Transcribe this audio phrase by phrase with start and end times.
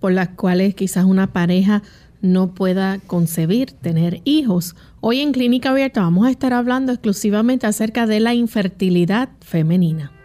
[0.00, 1.82] Por las cuales quizás una pareja
[2.20, 4.74] no pueda concebir, tener hijos.
[5.00, 10.17] Hoy en Clínica Abierta vamos a estar hablando exclusivamente acerca de la infertilidad femenina.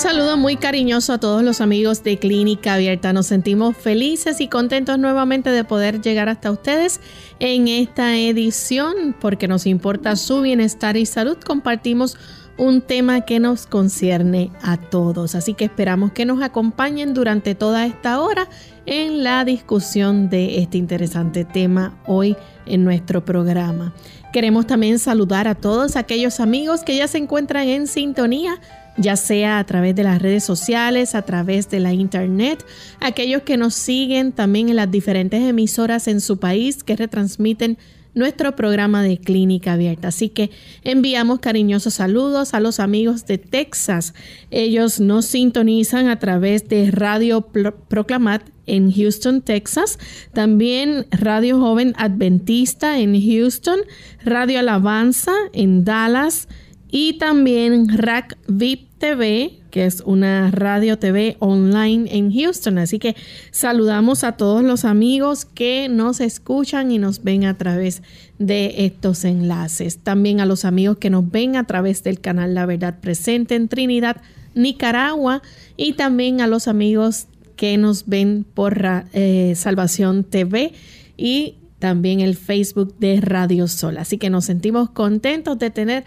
[0.00, 3.12] Saludo muy cariñoso a todos los amigos de Clínica Abierta.
[3.12, 7.02] Nos sentimos felices y contentos nuevamente de poder llegar hasta ustedes
[7.38, 11.36] en esta edición porque nos importa su bienestar y salud.
[11.44, 12.16] Compartimos
[12.56, 15.34] un tema que nos concierne a todos.
[15.34, 18.48] Así que esperamos que nos acompañen durante toda esta hora
[18.86, 23.92] en la discusión de este interesante tema hoy en nuestro programa.
[24.32, 28.60] Queremos también saludar a todos aquellos amigos que ya se encuentran en sintonía
[28.96, 32.64] ya sea a través de las redes sociales, a través de la internet,
[33.00, 37.78] aquellos que nos siguen también en las diferentes emisoras en su país que retransmiten
[38.14, 40.08] nuestro programa de clínica abierta.
[40.08, 40.50] Así que
[40.82, 44.14] enviamos cariñosos saludos a los amigos de Texas.
[44.50, 49.98] Ellos nos sintonizan a través de Radio Proclamat en Houston, Texas.
[50.32, 53.80] También Radio Joven Adventista en Houston.
[54.24, 56.48] Radio Alabanza en Dallas
[56.90, 62.76] y también Rack VIP TV, que es una radio TV online en Houston.
[62.78, 63.16] Así que
[63.50, 68.02] saludamos a todos los amigos que nos escuchan y nos ven a través
[68.38, 69.98] de estos enlaces.
[69.98, 73.68] También a los amigos que nos ven a través del canal La Verdad Presente en
[73.68, 74.20] Trinidad,
[74.54, 75.40] Nicaragua.
[75.78, 78.82] Y también a los amigos que nos ven por
[79.14, 80.72] eh, Salvación TV
[81.16, 83.96] y también el Facebook de Radio Sol.
[83.96, 86.04] Así que nos sentimos contentos de tener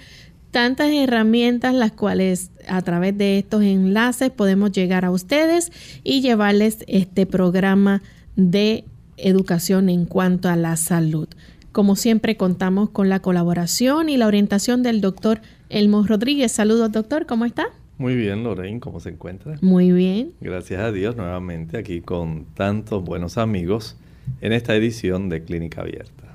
[0.53, 5.71] tantas herramientas las cuales a través de estos enlaces podemos llegar a ustedes
[6.03, 8.03] y llevarles este programa
[8.35, 8.85] de
[9.17, 11.27] educación en cuanto a la salud.
[11.71, 16.51] Como siempre contamos con la colaboración y la orientación del doctor Elmo Rodríguez.
[16.51, 17.65] Saludos doctor, ¿cómo está?
[17.97, 19.57] Muy bien, Lorraine, ¿cómo se encuentra?
[19.61, 20.33] Muy bien.
[20.39, 23.97] Gracias a Dios nuevamente aquí con tantos buenos amigos
[24.39, 26.32] en esta edición de Clínica Abierta.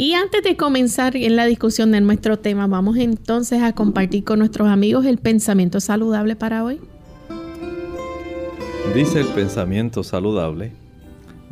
[0.00, 4.38] Y antes de comenzar en la discusión de nuestro tema, vamos entonces a compartir con
[4.38, 6.80] nuestros amigos el pensamiento saludable para hoy.
[8.94, 10.72] Dice el pensamiento saludable,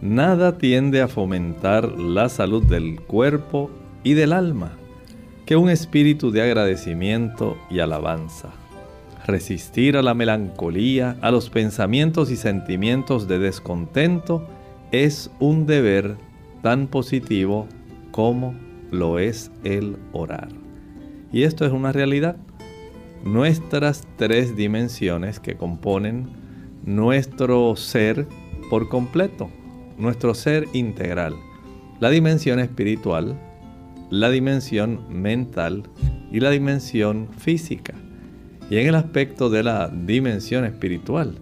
[0.00, 3.70] nada tiende a fomentar la salud del cuerpo
[4.02, 4.72] y del alma
[5.44, 8.48] que un espíritu de agradecimiento y alabanza.
[9.26, 14.48] Resistir a la melancolía, a los pensamientos y sentimientos de descontento
[14.90, 16.16] es un deber
[16.62, 17.68] tan positivo
[18.18, 18.52] como
[18.90, 20.48] lo es el orar.
[21.32, 22.34] Y esto es una realidad.
[23.22, 26.26] Nuestras tres dimensiones que componen
[26.84, 28.26] nuestro ser
[28.70, 29.50] por completo,
[29.98, 31.36] nuestro ser integral.
[32.00, 33.38] La dimensión espiritual,
[34.10, 35.84] la dimensión mental
[36.32, 37.94] y la dimensión física.
[38.68, 41.38] Y en el aspecto de la dimensión espiritual,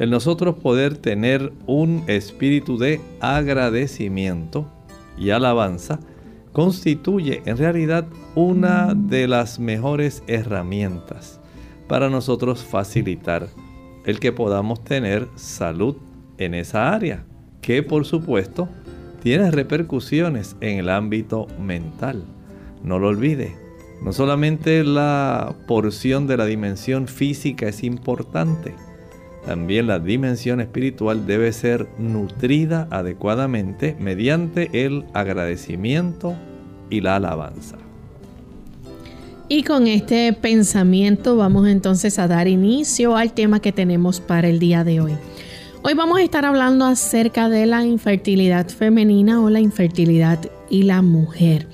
[0.00, 4.66] el nosotros poder tener un espíritu de agradecimiento
[5.16, 6.00] y alabanza,
[6.56, 11.38] constituye en realidad una de las mejores herramientas
[11.86, 13.48] para nosotros facilitar
[14.06, 15.96] el que podamos tener salud
[16.38, 17.26] en esa área,
[17.60, 18.70] que por supuesto
[19.22, 22.24] tiene repercusiones en el ámbito mental.
[22.82, 23.54] No lo olvide,
[24.02, 28.74] no solamente la porción de la dimensión física es importante,
[29.46, 36.34] también la dimensión espiritual debe ser nutrida adecuadamente mediante el agradecimiento
[36.90, 37.76] y la alabanza.
[39.48, 44.58] Y con este pensamiento vamos entonces a dar inicio al tema que tenemos para el
[44.58, 45.12] día de hoy.
[45.84, 51.02] Hoy vamos a estar hablando acerca de la infertilidad femenina o la infertilidad y la
[51.02, 51.68] mujer.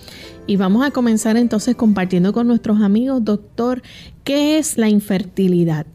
[0.46, 3.80] Y vamos a comenzar entonces compartiendo con nuestros amigos, doctor,
[4.24, 5.86] ¿qué es la infertilidad?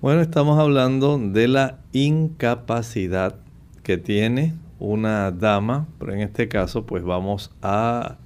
[0.00, 3.34] Bueno, estamos hablando de la incapacidad
[3.82, 8.16] que tiene una dama, pero en este caso pues vamos a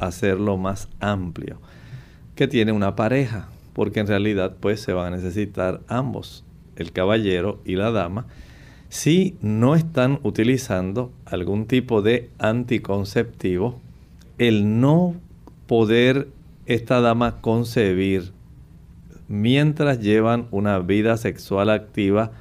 [0.00, 1.60] hacerlo más amplio,
[2.34, 6.46] que tiene una pareja, porque en realidad pues se van a necesitar ambos,
[6.76, 8.24] el caballero y la dama,
[8.88, 13.78] si no están utilizando algún tipo de anticonceptivo,
[14.38, 15.14] el no
[15.66, 16.28] poder
[16.64, 18.32] esta dama concebir
[19.28, 22.32] mientras llevan una vida sexual activa,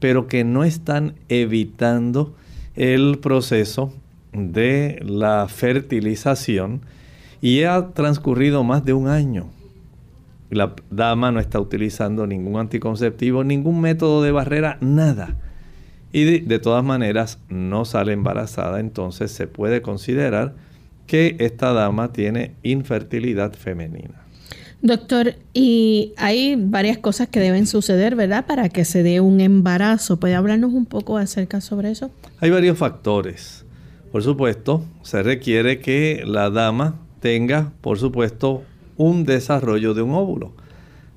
[0.00, 2.34] pero que no están evitando
[2.74, 3.92] el proceso
[4.32, 6.82] de la fertilización
[7.40, 9.48] y ha transcurrido más de un año.
[10.50, 15.36] La dama no está utilizando ningún anticonceptivo, ningún método de barrera, nada
[16.12, 20.54] y de, todas maneras no sale embarazada, entonces se puede considerar
[21.06, 24.25] que esta dama tiene infertilidad femenina.
[24.82, 28.46] Doctor, y hay varias cosas que deben suceder, ¿verdad?
[28.46, 30.18] Para que se dé un embarazo.
[30.18, 32.10] ¿Puede hablarnos un poco acerca sobre eso?
[32.40, 33.64] Hay varios factores.
[34.12, 38.62] Por supuesto, se requiere que la dama tenga, por supuesto,
[38.96, 40.52] un desarrollo de un óvulo.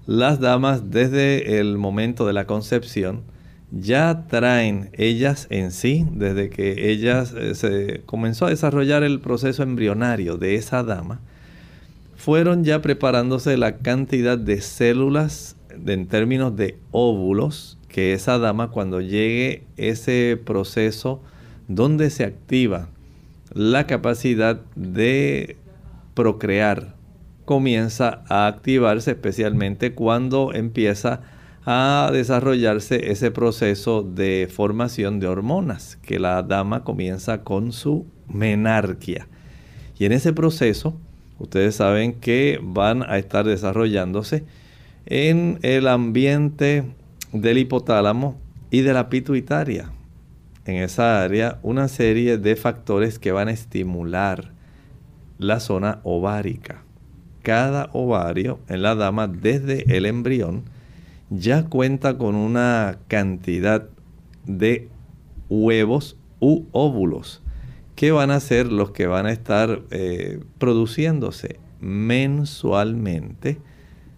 [0.06, 3.22] Las damas desde el momento de la concepción
[3.72, 9.62] ya traen ellas en sí, desde que ellas eh, se comenzó a desarrollar el proceso
[9.64, 11.22] embrionario de esa dama,
[12.20, 15.56] fueron ya preparándose la cantidad de células
[15.88, 21.22] en términos de óvulos que esa dama cuando llegue ese proceso
[21.70, 22.90] donde se activa
[23.54, 25.56] la capacidad de
[26.14, 26.94] procrear
[27.46, 31.22] comienza a activarse especialmente cuando empieza
[31.66, 39.28] a desarrollarse ese proceso de formación de hormonas, que la dama comienza con su menarquia.
[39.98, 41.00] Y en ese proceso,
[41.40, 44.44] ustedes saben que van a estar desarrollándose
[45.06, 46.84] en el ambiente
[47.34, 48.38] del hipotálamo
[48.70, 49.92] y de la pituitaria.
[50.66, 54.52] En esa área, una serie de factores que van a estimular
[55.40, 56.84] la zona ovárica.
[57.42, 60.64] Cada ovario en la dama desde el embrión
[61.30, 63.88] ya cuenta con una cantidad
[64.46, 64.90] de
[65.50, 67.42] huevos u óvulos
[68.00, 73.58] que van a ser los que van a estar eh, produciéndose mensualmente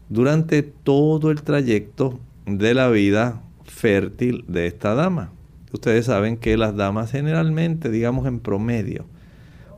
[0.07, 5.31] durante todo el trayecto de la vida fértil de esta dama.
[5.73, 9.07] Ustedes saben que las damas generalmente, digamos en promedio,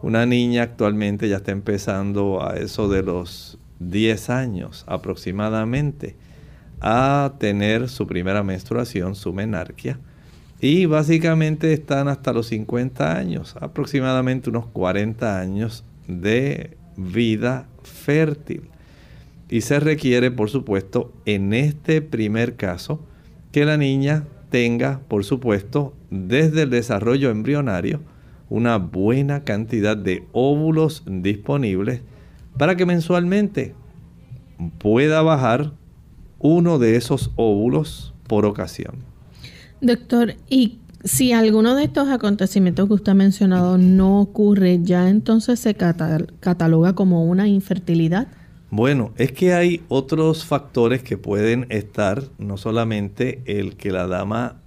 [0.02, 6.18] una niña actualmente ya está empezando a eso de los 10 años aproximadamente
[6.82, 9.98] a tener su primera menstruación, su menarquia.
[10.64, 18.70] Y básicamente están hasta los 50 años, aproximadamente unos 40 años de vida fértil.
[19.50, 23.02] Y se requiere, por supuesto, en este primer caso,
[23.52, 28.00] que la niña tenga, por supuesto, desde el desarrollo embrionario,
[28.50, 32.04] una buena cantidad de óvulos disponibles
[32.58, 33.76] para que mensualmente
[34.78, 35.74] pueda bajar
[36.40, 39.13] uno de esos óvulos por ocasión.
[39.84, 45.60] Doctor, y si alguno de estos acontecimientos que usted ha mencionado no ocurre, ¿ya entonces
[45.60, 48.30] se cataloga como una infertilidad?
[48.70, 54.62] Bueno, es que hay otros factores que pueden estar, no solamente el que la dama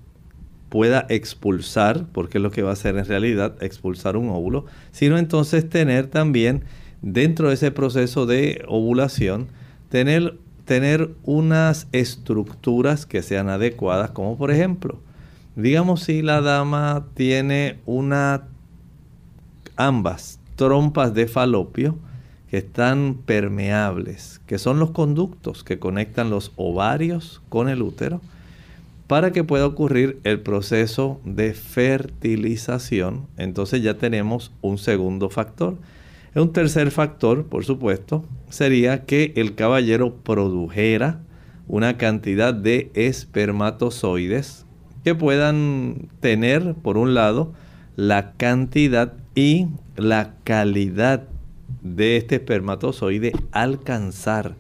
[0.69, 5.17] pueda expulsar, porque es lo que va a hacer en realidad, expulsar un óvulo, sino
[5.17, 6.65] entonces tener también
[7.01, 9.49] dentro de ese proceso de ovulación,
[9.89, 10.35] tener
[10.67, 14.99] tener unas estructuras que sean adecuadas, como por ejemplo,
[15.57, 18.45] digamos si la dama tiene una
[19.77, 21.97] ambas trompas de falopio
[22.51, 28.21] que están permeables, que son los conductos que conectan los ovarios con el útero,
[29.07, 35.77] para que pueda ocurrir el proceso de fertilización, entonces ya tenemos un segundo factor.
[36.35, 41.21] Un tercer factor, por supuesto, sería que el caballero produjera
[41.67, 44.66] una cantidad de espermatozoides
[45.07, 47.53] que puedan tener, por un lado,
[47.95, 51.29] la cantidad y la calidad
[51.81, 54.57] de este espermatozoide alcanzar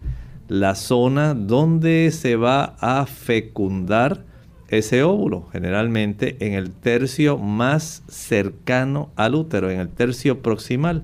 [0.46, 4.22] la zona donde se va a fecundar
[4.68, 11.02] ese óvulo, generalmente en el tercio más cercano al útero, en el tercio proximal.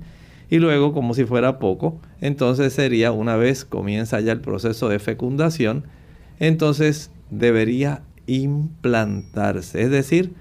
[0.51, 5.01] Y luego, como si fuera poco, entonces sería una vez comienza ya el proceso de
[5.01, 5.89] fecundación,
[6.39, 8.03] entonces debería
[8.37, 9.83] implantarse.
[9.83, 10.33] Es decir,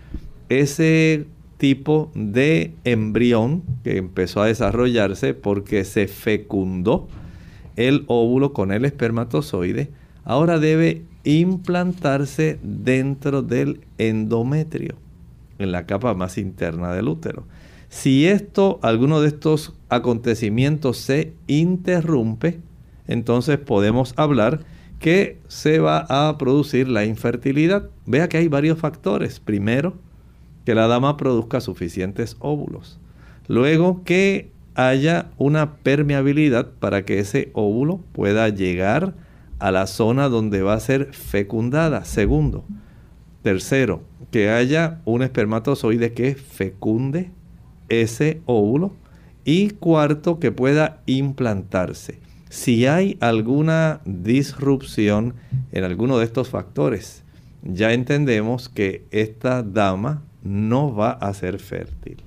[0.49, 1.25] ese
[1.57, 7.07] tipo de embrión que empezó a desarrollarse porque se fecundó
[7.75, 9.91] el óvulo con el espermatozoide,
[10.23, 14.95] ahora debe implantarse dentro del endometrio,
[15.59, 17.45] en la capa más interna del útero.
[17.89, 22.59] Si esto, alguno de estos acontecimientos se interrumpe,
[23.07, 24.61] entonces podemos hablar
[25.01, 27.89] que se va a producir la infertilidad.
[28.05, 29.39] Vea que hay varios factores.
[29.39, 29.95] Primero,
[30.63, 32.99] que la dama produzca suficientes óvulos.
[33.47, 39.15] Luego, que haya una permeabilidad para que ese óvulo pueda llegar
[39.57, 42.05] a la zona donde va a ser fecundada.
[42.05, 42.63] Segundo.
[43.41, 47.31] Tercero, que haya un espermatozoide que fecunde
[47.89, 48.93] ese óvulo.
[49.45, 52.19] Y cuarto, que pueda implantarse
[52.51, 55.35] si hay alguna disrupción
[55.71, 57.23] en alguno de estos factores,
[57.63, 62.17] ya entendemos que esta dama no va a ser fértil.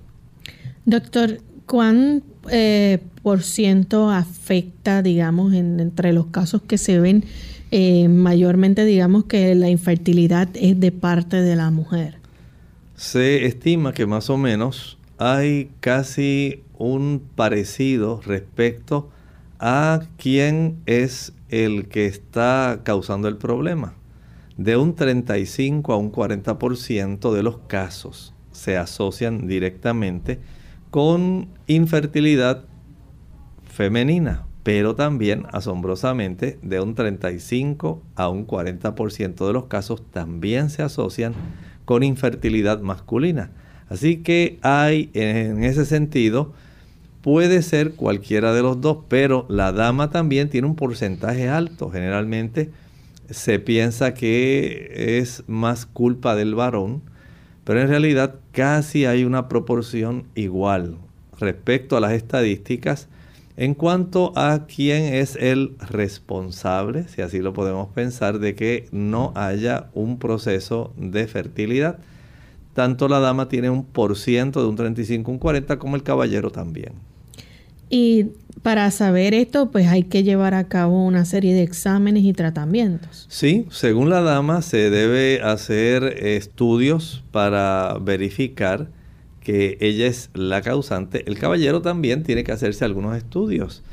[0.86, 7.26] Doctor, ¿cuán eh, por ciento afecta, digamos, entre los casos que se ven
[7.70, 12.16] eh, mayormente, digamos, que la infertilidad es de parte de la mujer?
[12.96, 19.10] Se estima que más o menos hay casi un parecido respecto
[19.66, 23.94] a quién es el que está causando el problema.
[24.58, 30.38] De un 35 a un 40% de los casos se asocian directamente
[30.90, 32.66] con infertilidad
[33.64, 40.82] femenina, pero también asombrosamente de un 35 a un 40% de los casos también se
[40.82, 41.32] asocian
[41.86, 43.50] con infertilidad masculina.
[43.88, 46.52] Así que hay en ese sentido
[47.24, 51.90] Puede ser cualquiera de los dos, pero la dama también tiene un porcentaje alto.
[51.90, 52.70] Generalmente
[53.30, 57.00] se piensa que es más culpa del varón,
[57.64, 60.98] pero en realidad casi hay una proporción igual
[61.40, 63.08] respecto a las estadísticas
[63.56, 69.32] en cuanto a quién es el responsable, si así lo podemos pensar, de que no
[69.34, 72.00] haya un proceso de fertilidad.
[72.74, 76.50] Tanto la dama tiene un por ciento de un 35, un 40, como el caballero
[76.50, 77.13] también.
[77.94, 78.32] Y
[78.64, 83.26] para saber esto, pues hay que llevar a cabo una serie de exámenes y tratamientos.
[83.28, 88.88] Sí, según la dama se debe hacer estudios para verificar
[89.38, 91.22] que ella es la causante.
[91.28, 93.84] El caballero también tiene que hacerse algunos estudios.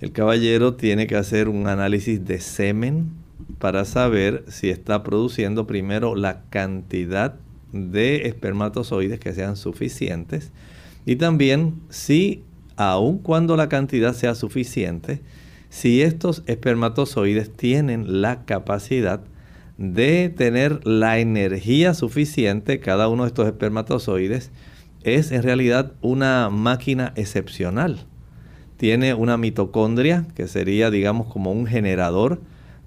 [0.00, 3.12] El caballero tiene que hacer un análisis de semen
[3.60, 7.36] para saber si está produciendo primero la cantidad
[7.72, 10.50] de espermatozoides que sean suficientes
[11.06, 12.42] y también si
[12.76, 15.20] aun cuando la cantidad sea suficiente,
[15.68, 19.20] si estos espermatozoides tienen la capacidad
[19.76, 24.50] de tener la energía suficiente, cada uno de estos espermatozoides
[25.02, 28.06] es en realidad una máquina excepcional.
[28.76, 32.40] Tiene una mitocondria, que sería digamos como un generador,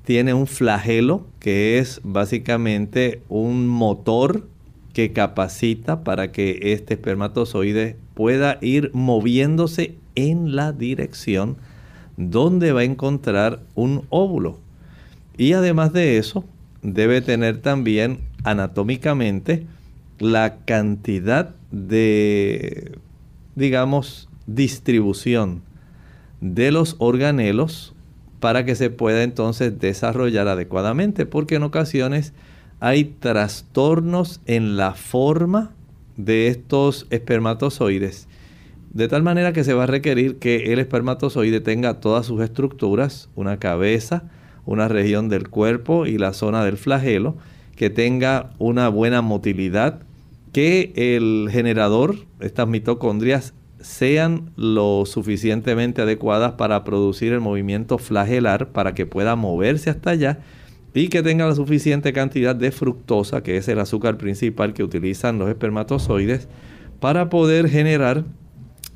[0.04, 4.48] tiene un flagelo, que es básicamente un motor
[4.94, 11.56] que capacita para que este espermatozoide pueda ir moviéndose en la dirección
[12.18, 14.58] donde va a encontrar un óvulo.
[15.38, 16.44] Y además de eso,
[16.82, 19.68] debe tener también anatómicamente
[20.18, 22.98] la cantidad de,
[23.54, 25.62] digamos, distribución
[26.42, 27.94] de los organelos
[28.40, 32.34] para que se pueda entonces desarrollar adecuadamente, porque en ocasiones
[32.80, 35.77] hay trastornos en la forma
[36.18, 38.28] de estos espermatozoides,
[38.92, 43.30] de tal manera que se va a requerir que el espermatozoide tenga todas sus estructuras,
[43.36, 44.24] una cabeza,
[44.66, 47.38] una región del cuerpo y la zona del flagelo,
[47.76, 50.02] que tenga una buena motilidad,
[50.52, 58.96] que el generador, estas mitocondrias, sean lo suficientemente adecuadas para producir el movimiento flagelar para
[58.96, 60.40] que pueda moverse hasta allá
[60.98, 65.38] y que tenga la suficiente cantidad de fructosa, que es el azúcar principal que utilizan
[65.38, 66.48] los espermatozoides,
[67.00, 68.26] para poder generar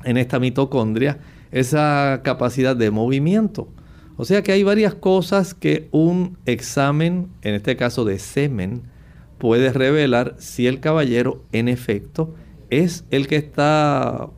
[0.02, 1.20] en esta mitocondria
[1.52, 3.68] esa capacidad de movimiento.
[4.16, 8.82] O sea que hay varias cosas que un examen, en este caso de semen,
[9.38, 12.34] puede revelar si el caballero en efecto
[12.68, 14.28] es el que está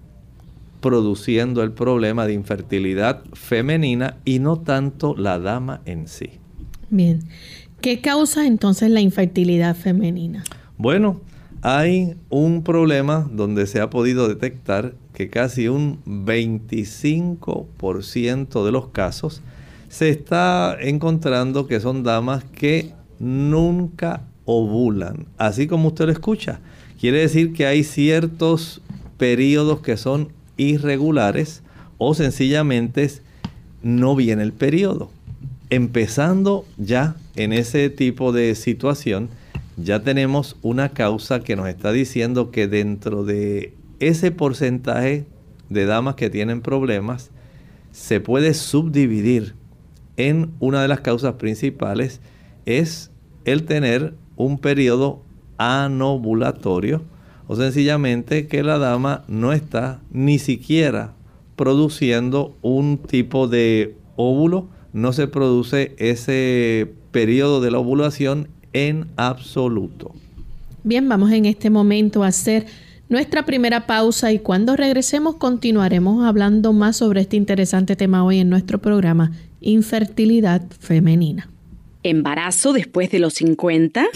[0.80, 6.43] produciendo el problema de infertilidad femenina y no tanto la dama en sí.
[6.90, 7.20] Bien,
[7.80, 10.44] ¿qué causa entonces la infertilidad femenina?
[10.76, 11.20] Bueno,
[11.62, 19.40] hay un problema donde se ha podido detectar que casi un 25% de los casos
[19.88, 26.60] se está encontrando que son damas que nunca ovulan, así como usted lo escucha.
[27.00, 28.82] Quiere decir que hay ciertos
[29.16, 31.62] periodos que son irregulares
[31.98, 33.10] o sencillamente
[33.82, 35.10] no viene el periodo.
[35.70, 39.28] Empezando ya en ese tipo de situación,
[39.76, 45.26] ya tenemos una causa que nos está diciendo que dentro de ese porcentaje
[45.70, 47.30] de damas que tienen problemas,
[47.92, 49.54] se puede subdividir
[50.16, 52.20] en una de las causas principales
[52.66, 53.10] es
[53.44, 55.22] el tener un periodo
[55.58, 57.02] anovulatorio
[57.46, 61.14] o sencillamente que la dama no está ni siquiera
[61.56, 70.14] produciendo un tipo de óvulo, no se produce ese periodo de la ovulación en absoluto.
[70.84, 72.66] Bien, vamos en este momento a hacer
[73.08, 78.48] nuestra primera pausa y cuando regresemos continuaremos hablando más sobre este interesante tema hoy en
[78.48, 81.50] nuestro programa, infertilidad femenina.
[82.02, 84.06] ¿Embarazo después de los 50?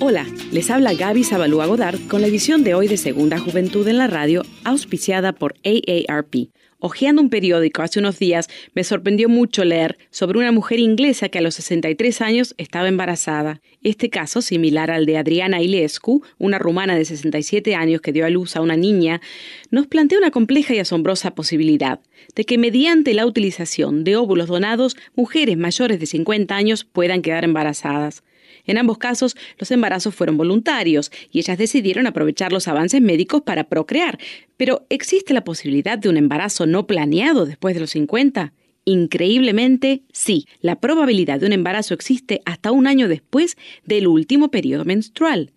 [0.00, 3.98] Hola, les habla Gaby Zabalúa Godard con la edición de hoy de Segunda Juventud en
[3.98, 6.50] la Radio, auspiciada por AARP.
[6.80, 11.38] Ojeando un periódico hace unos días, me sorprendió mucho leer sobre una mujer inglesa que
[11.38, 13.60] a los 63 años estaba embarazada.
[13.82, 18.30] Este caso, similar al de Adriana Ilescu, una rumana de 67 años que dio a
[18.30, 19.20] luz a una niña,
[19.70, 22.00] nos plantea una compleja y asombrosa posibilidad
[22.34, 27.44] de que mediante la utilización de óvulos donados, mujeres mayores de 50 años puedan quedar
[27.44, 28.24] embarazadas.
[28.70, 33.64] En ambos casos, los embarazos fueron voluntarios y ellas decidieron aprovechar los avances médicos para
[33.64, 34.16] procrear.
[34.56, 38.52] Pero ¿existe la posibilidad de un embarazo no planeado después de los 50?
[38.84, 44.84] Increíblemente, sí, la probabilidad de un embarazo existe hasta un año después del último periodo
[44.84, 45.50] menstrual.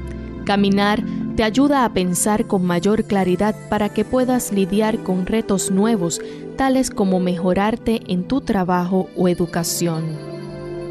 [0.44, 1.02] Caminar
[1.36, 6.20] te ayuda a pensar con mayor claridad para que puedas lidiar con retos nuevos,
[6.56, 10.04] tales como mejorarte en tu trabajo o educación.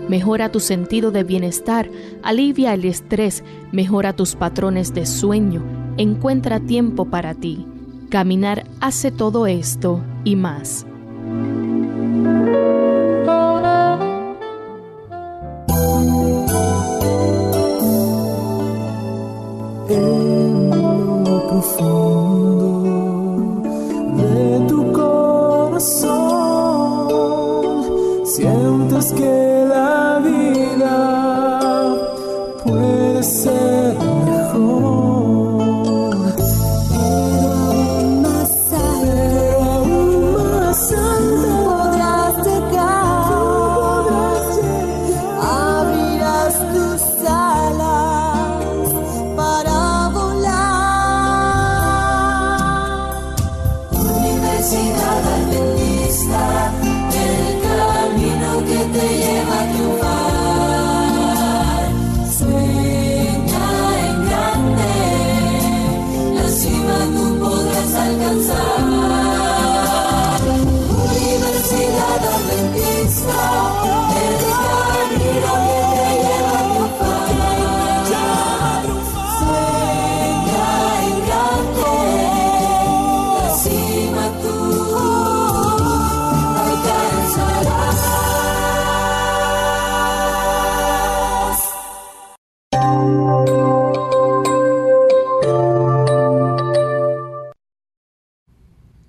[0.07, 1.89] Mejora tu sentido de bienestar,
[2.23, 5.63] alivia el estrés, mejora tus patrones de sueño,
[5.97, 7.65] encuentra tiempo para ti.
[8.09, 10.85] Caminar hace todo esto y más.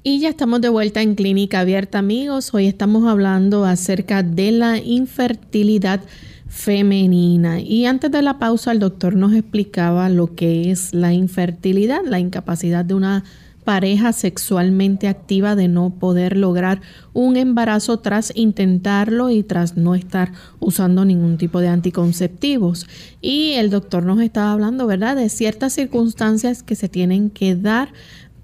[0.04, 2.54] Y ya estamos de vuelta en Clínica Abierta, amigos.
[2.54, 6.00] Hoy estamos hablando acerca de la infertilidad
[6.46, 7.60] femenina.
[7.60, 12.20] Y antes de la pausa, el doctor nos explicaba lo que es la infertilidad, la
[12.20, 13.24] incapacidad de una
[13.64, 16.80] pareja sexualmente activa de no poder lograr
[17.12, 22.86] un embarazo tras intentarlo y tras no estar usando ningún tipo de anticonceptivos.
[23.20, 27.92] Y el doctor nos estaba hablando, ¿verdad?, de ciertas circunstancias que se tienen que dar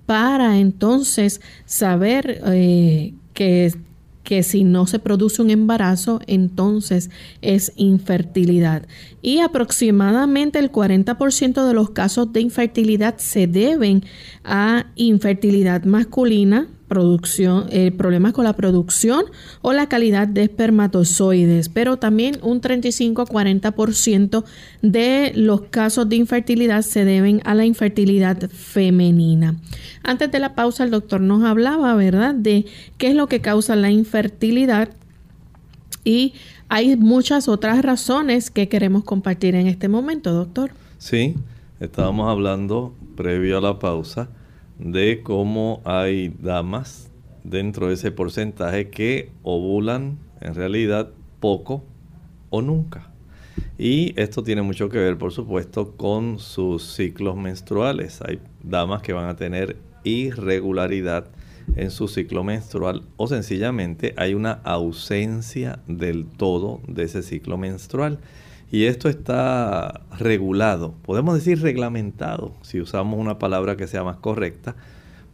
[0.07, 3.73] para entonces saber eh, que
[4.25, 7.11] que si no se produce un embarazo, entonces
[7.43, 8.87] es infertilidad.
[9.23, 14.03] Y aproximadamente el 40% de los casos de infertilidad se deben
[14.43, 19.25] a infertilidad masculina, producción, eh, problemas con la producción
[19.63, 24.45] o la calidad de espermatozoides, pero también un 35-40%
[24.81, 29.57] de los casos de infertilidad se deben a la infertilidad femenina.
[30.05, 32.65] Antes de la pausa el doctor nos hablaba, ¿verdad?, de
[32.97, 34.91] qué es lo que causa la infertilidad
[36.05, 36.35] y
[36.69, 40.71] hay muchas otras razones que queremos compartir en este momento, doctor.
[40.99, 41.35] Sí,
[41.81, 44.29] estábamos hablando previo a la pausa
[44.79, 47.11] de cómo hay damas
[47.43, 51.11] dentro de ese porcentaje que ovulan en realidad
[51.41, 51.85] poco
[52.51, 53.11] o nunca.
[53.79, 58.21] Y esto tiene mucho que ver, por supuesto, con sus ciclos menstruales.
[58.23, 61.27] Hay damas que van a tener irregularidad
[61.77, 68.19] en su ciclo menstrual o sencillamente hay una ausencia del todo de ese ciclo menstrual.
[68.75, 74.75] Y esto está regulado, podemos decir reglamentado, si usamos una palabra que sea más correcta,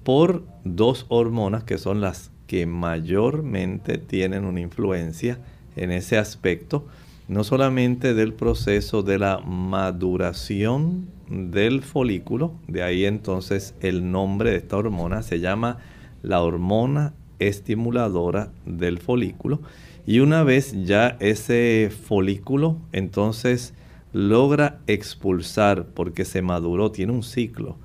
[0.05, 5.39] por dos hormonas que son las que mayormente tienen una influencia
[5.75, 6.85] en ese aspecto,
[7.29, 14.57] no solamente del proceso de la maduración del folículo, de ahí entonces el nombre de
[14.57, 15.79] esta hormona se llama
[16.23, 19.63] la hormona estimuladora del folículo,
[20.11, 23.75] y una vez ya ese folículo entonces
[24.13, 27.77] logra expulsar, porque se maduró, tiene un ciclo,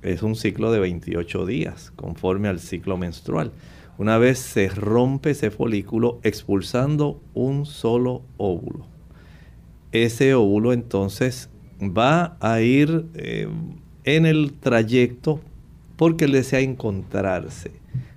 [0.00, 3.50] es un ciclo de 28 días, conforme al ciclo menstrual.
[3.98, 8.86] Una vez se rompe ese folículo expulsando un solo óvulo.
[9.90, 13.48] Ese óvulo entonces va a ir eh,
[14.04, 15.40] en el trayecto
[15.96, 17.72] porque él desea encontrarse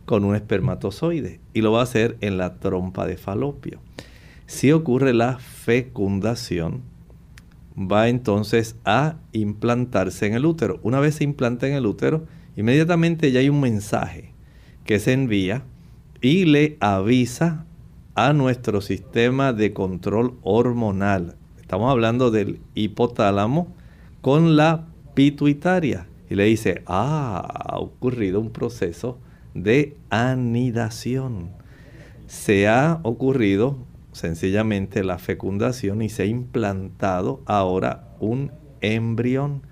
[0.06, 3.80] con un espermatozoide y lo va a hacer en la trompa de falopio.
[4.46, 6.84] Si ocurre la fecundación,
[7.78, 10.80] va entonces a implantarse en el útero.
[10.84, 14.34] Una vez se implanta en el útero, inmediatamente ya hay un mensaje
[14.86, 15.64] que se envía
[16.22, 17.66] y le avisa
[18.14, 21.36] a nuestro sistema de control hormonal.
[21.60, 23.74] Estamos hablando del hipotálamo
[24.22, 26.08] con la pituitaria.
[26.30, 29.20] Y le dice, ah, ha ocurrido un proceso
[29.56, 31.50] de anidación.
[32.28, 33.80] Se ha ocurrido
[34.12, 39.64] sencillamente la fecundación y se ha implantado ahora un embrión.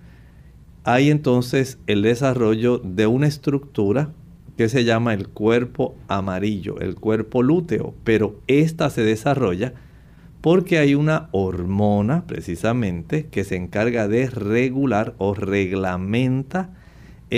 [0.84, 4.12] Hay entonces el desarrollo de una estructura
[4.58, 9.74] que se llama el cuerpo amarillo, el cuerpo lúteo, pero esta se desarrolla
[10.42, 16.72] porque hay una hormona precisamente que se encarga de regular o reglamenta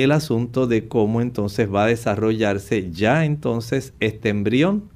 [0.03, 4.89] el asunto de cómo entonces va a desarrollarse ya entonces este embrión,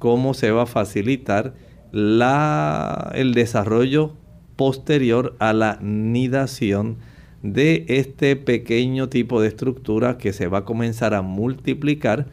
[0.00, 1.54] cómo se va a facilitar
[1.92, 4.14] la, el desarrollo
[4.56, 6.96] posterior a la nidación
[7.44, 12.26] de este pequeño tipo de estructura que se va a comenzar a multiplicar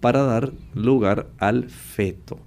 [0.00, 2.38] para dar lugar al feto.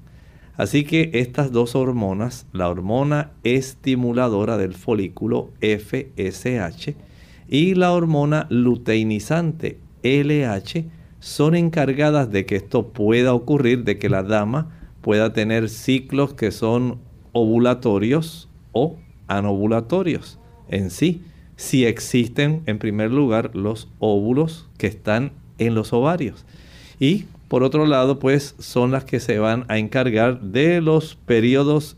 [0.57, 6.95] Así que estas dos hormonas, la hormona estimuladora del folículo FSH,
[7.47, 10.85] y la hormona luteinizante LH
[11.19, 16.51] son encargadas de que esto pueda ocurrir, de que la dama pueda tener ciclos que
[16.51, 16.99] son
[17.31, 21.21] ovulatorios o anovulatorios en sí,
[21.55, 26.45] si existen en primer lugar los óvulos que están en los ovarios.
[26.99, 31.97] Y por otro lado, pues son las que se van a encargar de los periodos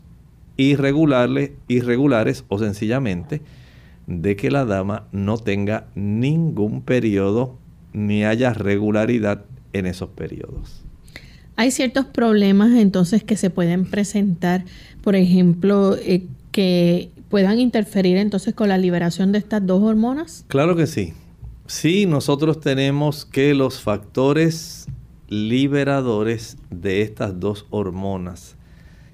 [0.56, 3.40] irregulares, irregulares o sencillamente
[4.06, 7.58] de que la dama no tenga ningún periodo
[7.92, 10.84] ni haya regularidad en esos periodos.
[11.56, 14.64] Hay ciertos problemas entonces que se pueden presentar,
[15.02, 20.44] por ejemplo, eh, que puedan interferir entonces con la liberación de estas dos hormonas.
[20.48, 21.14] Claro que sí.
[21.66, 24.86] Sí, nosotros tenemos que los factores
[25.28, 28.55] liberadores de estas dos hormonas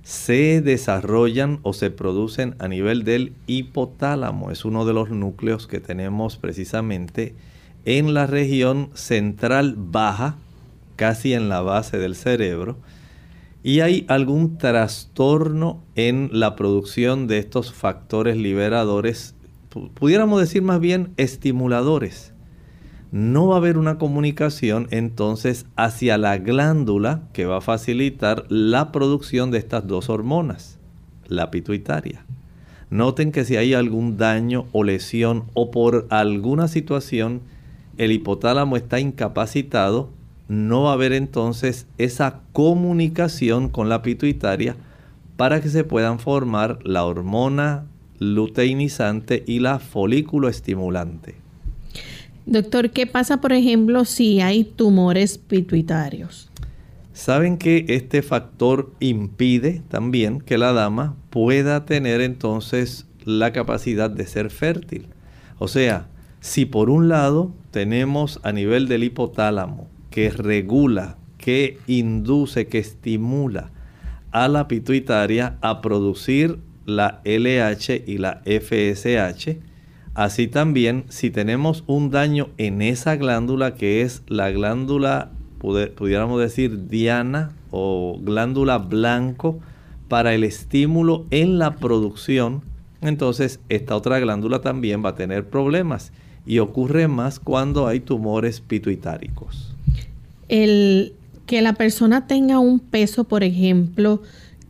[0.02, 4.50] se desarrollan o se producen a nivel del hipotálamo.
[4.50, 7.34] Es uno de los núcleos que tenemos precisamente
[7.84, 10.36] en la región central baja
[10.96, 12.76] casi en la base del cerebro,
[13.64, 19.34] y hay algún trastorno en la producción de estos factores liberadores,
[19.94, 22.31] pudiéramos decir más bien estimuladores.
[23.12, 28.90] No va a haber una comunicación entonces hacia la glándula que va a facilitar la
[28.90, 30.78] producción de estas dos hormonas,
[31.28, 32.24] la pituitaria.
[32.88, 37.42] Noten que si hay algún daño o lesión o por alguna situación
[37.98, 40.08] el hipotálamo está incapacitado,
[40.48, 44.74] no va a haber entonces esa comunicación con la pituitaria
[45.36, 47.84] para que se puedan formar la hormona
[48.18, 51.41] luteinizante y la folículo estimulante.
[52.46, 56.50] Doctor, ¿qué pasa, por ejemplo, si hay tumores pituitarios?
[57.12, 64.26] Saben que este factor impide también que la dama pueda tener entonces la capacidad de
[64.26, 65.06] ser fértil.
[65.58, 66.08] O sea,
[66.40, 73.70] si por un lado tenemos a nivel del hipotálamo que regula, que induce, que estimula
[74.32, 79.58] a la pituitaria a producir la LH y la FSH.
[80.14, 86.88] Así también, si tenemos un daño en esa glándula que es la glándula, pudiéramos decir,
[86.88, 89.58] diana o glándula blanco,
[90.08, 92.60] para el estímulo en la producción,
[93.00, 96.12] entonces esta otra glándula también va a tener problemas
[96.44, 99.74] y ocurre más cuando hay tumores pituitáricos.
[100.50, 101.14] El
[101.46, 104.20] que la persona tenga un peso, por ejemplo,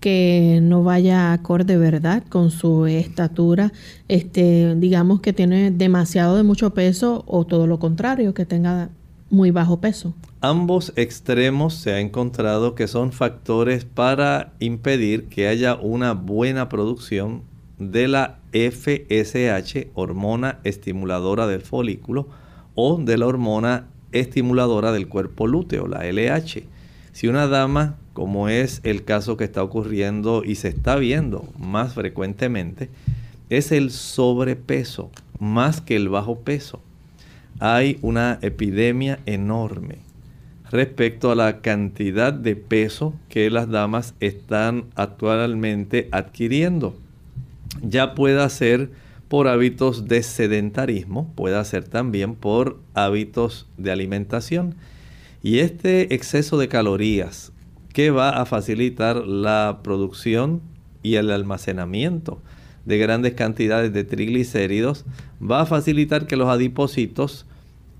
[0.03, 3.73] que no vaya acorde verdad con su estatura,
[4.09, 8.91] este, digamos que tiene demasiado de mucho peso o todo lo contrario, que tenga
[9.31, 10.13] muy bajo peso.
[10.41, 17.43] Ambos extremos se ha encontrado que son factores para impedir que haya una buena producción
[17.79, 22.27] de la FSH, hormona estimuladora del folículo,
[22.75, 26.65] o de la hormona estimuladora del cuerpo lúteo, la LH.
[27.13, 31.95] Si una dama, como es el caso que está ocurriendo y se está viendo más
[31.95, 32.89] frecuentemente,
[33.51, 36.81] es el sobrepeso más que el bajo peso.
[37.59, 39.99] Hay una epidemia enorme
[40.71, 46.97] respecto a la cantidad de peso que las damas están actualmente adquiriendo
[47.81, 48.91] ya pueda ser
[49.29, 54.75] por hábitos de sedentarismo, pueda ser también por hábitos de alimentación.
[55.43, 57.52] Y este exceso de calorías
[57.93, 60.61] que va a facilitar la producción
[61.03, 62.41] y el almacenamiento
[62.85, 65.05] de grandes cantidades de triglicéridos
[65.41, 67.47] va a facilitar que los adipocitos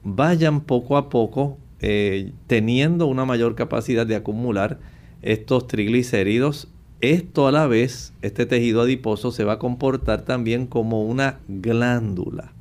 [0.03, 4.79] vayan poco a poco eh, teniendo una mayor capacidad de acumular
[5.23, 6.69] estos triglicéridos
[7.03, 12.53] esto a la vez, este tejido adiposo se va a comportar también como una glándula.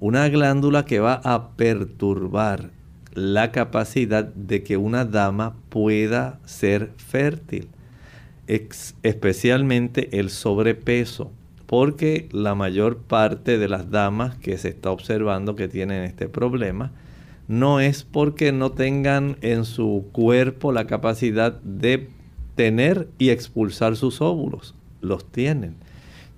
[0.00, 2.70] Una glándula que va a perturbar
[3.18, 7.68] la capacidad de que una dama pueda ser fértil.
[9.02, 11.30] especialmente el sobrepeso.
[11.66, 16.92] Porque la mayor parte de las damas que se está observando que tienen este problema,
[17.46, 22.08] no es porque no tengan en su cuerpo la capacidad de
[22.54, 24.74] tener y expulsar sus óvulos.
[25.02, 25.74] Los tienen.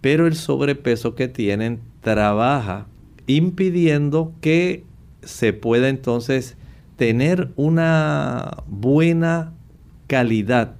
[0.00, 2.86] Pero el sobrepeso que tienen trabaja
[3.26, 4.84] impidiendo que
[5.22, 6.56] se pueda entonces
[7.00, 9.54] tener una buena
[10.06, 10.74] calidad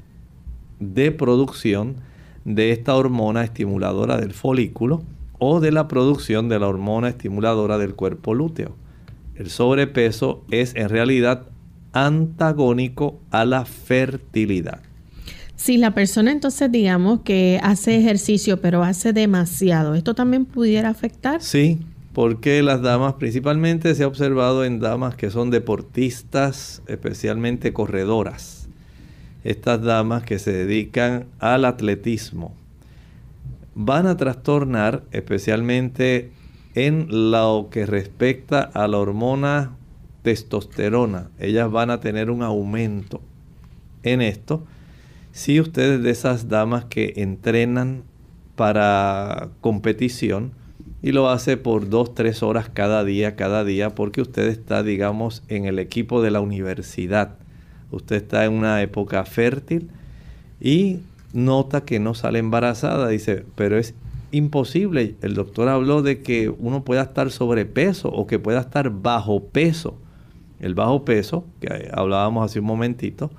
[0.78, 1.96] de producción
[2.44, 5.02] de esta hormona estimuladora del folículo
[5.38, 8.76] o de la producción de la hormona estimuladora del cuerpo lúteo.
[9.35, 11.46] El sobrepeso es en realidad
[11.94, 14.83] antagónico a la fertilidad.
[15.56, 21.40] Si la persona entonces digamos que hace ejercicio pero hace demasiado, ¿esto también pudiera afectar?
[21.40, 21.78] Sí,
[22.12, 28.68] porque las damas principalmente se ha observado en damas que son deportistas, especialmente corredoras.
[29.44, 32.55] Estas damas que se dedican al atletismo
[33.75, 36.33] van a trastornar especialmente
[36.75, 39.77] en lo que respecta a la hormona
[40.23, 41.31] testosterona.
[41.38, 43.20] Ellas van a tener un aumento
[44.03, 44.64] en esto
[45.33, 48.03] si ustedes de esas damas que entrenan
[48.57, 50.53] para competición
[51.02, 55.42] y lo hace por dos, tres horas cada día, cada día, porque usted está, digamos,
[55.48, 57.36] en el equipo de la universidad.
[57.90, 59.88] Usted está en una época fértil
[60.60, 60.98] y
[61.32, 63.08] nota que no sale embarazada.
[63.08, 63.94] Dice, pero es
[64.30, 65.16] imposible.
[65.22, 69.96] El doctor habló de que uno pueda estar sobrepeso o que pueda estar bajo peso.
[70.60, 73.30] El bajo peso, que hablábamos hace un momentito,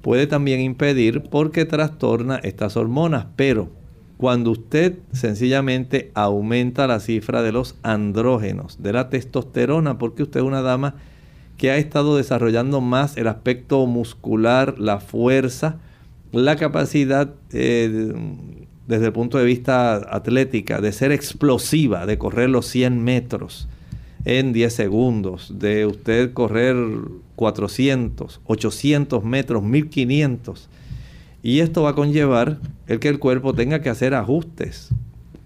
[0.00, 3.68] puede también impedir porque trastorna estas hormonas, pero
[4.16, 10.46] cuando usted sencillamente aumenta la cifra de los andrógenos, de la testosterona, porque usted es
[10.46, 10.94] una dama
[11.56, 15.78] que ha estado desarrollando más el aspecto muscular, la fuerza,
[16.32, 18.12] la capacidad eh,
[18.86, 23.68] desde el punto de vista atlética de ser explosiva, de correr los 100 metros
[24.24, 26.76] en 10 segundos, de usted correr
[27.36, 30.68] 400, 800 metros, 1500.
[31.44, 34.88] Y esto va a conllevar el que el cuerpo tenga que hacer ajustes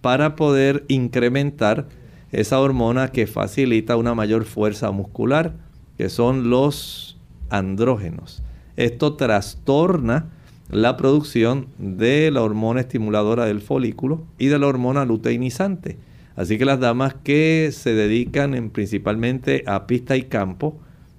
[0.01, 1.89] para poder incrementar
[2.31, 5.55] esa hormona que facilita una mayor fuerza muscular,
[5.97, 7.19] que son los
[7.51, 8.45] andrógenos.
[8.77, 10.31] Esto trastorna
[10.71, 15.97] la producción de la hormona estimuladora del folículo y de la hormona luteinizante.
[16.37, 20.79] Así que las damas que se dedican principalmente a pista y campo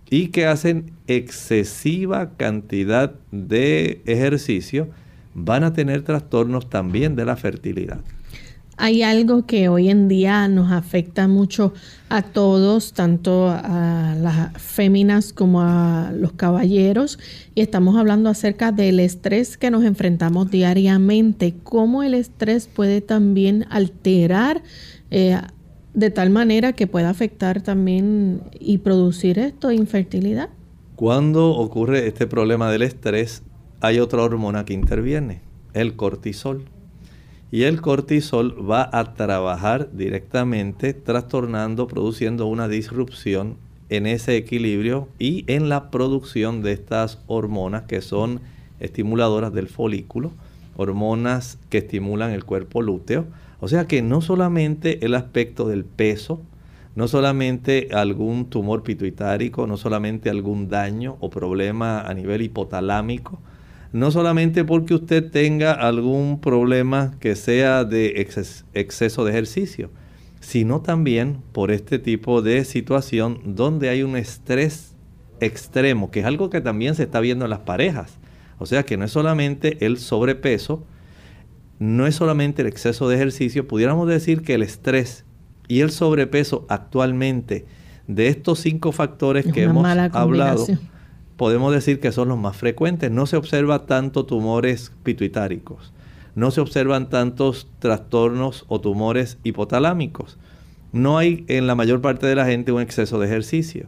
[0.10, 4.90] y que hacen excesiva cantidad de ejercicio
[5.34, 8.00] van a tener trastornos también de la fertilidad.
[8.82, 11.74] Hay algo que hoy en día nos afecta mucho
[12.08, 17.20] a todos, tanto a las féminas como a los caballeros,
[17.56, 23.66] y estamos hablando acerca del estrés que nos enfrentamos diariamente, cómo el estrés puede también
[23.70, 24.64] alterar
[25.12, 25.38] eh,
[25.94, 30.50] de tal manera que pueda afectar también y producir esto, infertilidad.
[30.96, 33.44] Cuando ocurre este problema del estrés,
[33.82, 35.42] hay otra hormona que interviene,
[35.74, 36.66] el cortisol
[37.52, 43.58] y el cortisol va a trabajar directamente trastornando, produciendo una disrupción
[43.90, 48.42] en ese equilibrio y en la producción de estas hormonas que son
[48.80, 50.32] estimuladoras del folículo,
[50.78, 53.26] hormonas que estimulan el cuerpo lúteo.
[53.60, 56.42] O sea que no solamente el aspecto del peso,
[56.96, 63.40] no solamente algún tumor pituitárico, no solamente algún daño o problema a nivel hipotalámico,
[63.92, 68.28] no solamente porque usted tenga algún problema que sea de
[68.74, 69.90] exceso de ejercicio,
[70.40, 74.96] sino también por este tipo de situación donde hay un estrés
[75.42, 78.20] extremo, que es algo que también se está viendo en las parejas.
[78.58, 80.86] O sea que no es solamente el sobrepeso,
[81.80, 85.26] no es solamente el exceso de ejercicio, pudiéramos decir que el estrés
[85.68, 87.66] y el sobrepeso actualmente
[88.08, 90.66] de estos cinco factores que hemos hablado
[91.40, 93.12] podemos decir que son los más frecuentes.
[93.12, 95.94] No se observa tanto tumores pituitáricos,
[96.36, 100.38] no se observan tantos trastornos o tumores hipotalámicos.
[100.92, 103.88] No hay en la mayor parte de la gente un exceso de ejercicio.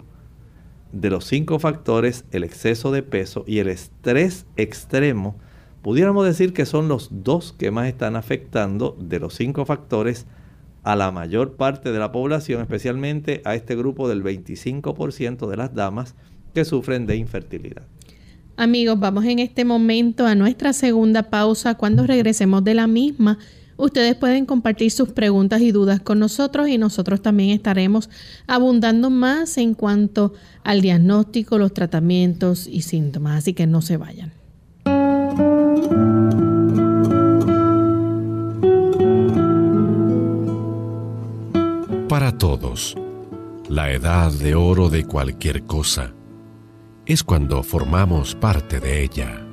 [0.93, 5.36] De los cinco factores, el exceso de peso y el estrés extremo,
[5.82, 10.26] pudiéramos decir que son los dos que más están afectando de los cinco factores
[10.84, 15.74] a la mayor parte de la población, especialmente a este grupo del 25% de las
[15.74, 16.15] damas
[16.54, 17.84] que sufren de infertilidad.
[18.58, 21.76] Amigos, vamos en este momento a nuestra segunda pausa.
[21.76, 23.39] Cuando regresemos de la misma,
[23.78, 28.10] ustedes pueden compartir sus preguntas y dudas con nosotros y nosotros también estaremos
[28.48, 33.38] abundando más en cuanto al diagnóstico, los tratamientos y síntomas.
[33.38, 34.40] Así que no se vayan.
[42.07, 42.97] Para todos,
[43.69, 46.12] la edad de oro de cualquier cosa
[47.05, 49.47] es cuando formamos parte de ella.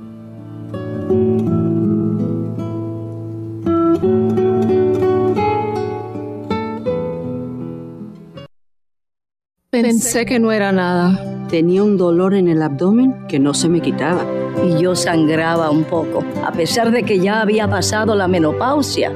[9.70, 11.46] Pensé que no era nada.
[11.48, 14.26] Tenía un dolor en el abdomen que no se me quitaba.
[14.64, 19.12] Y yo sangraba un poco, a pesar de que ya había pasado la menopausia.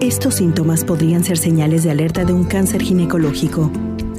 [0.00, 3.70] Estos síntomas podrían ser señales de alerta de un cáncer ginecológico.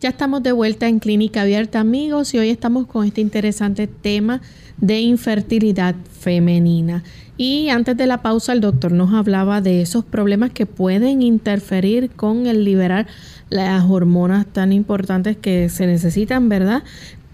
[0.06, 4.40] Ya estamos de vuelta en Clínica Abierta, amigos, y hoy estamos con este interesante tema
[4.78, 7.04] de infertilidad femenina.
[7.38, 12.12] Y antes de la pausa, el doctor nos hablaba de esos problemas que pueden interferir
[12.12, 13.08] con el liberar
[13.50, 16.84] las hormonas tan importantes que se necesitan, ¿verdad?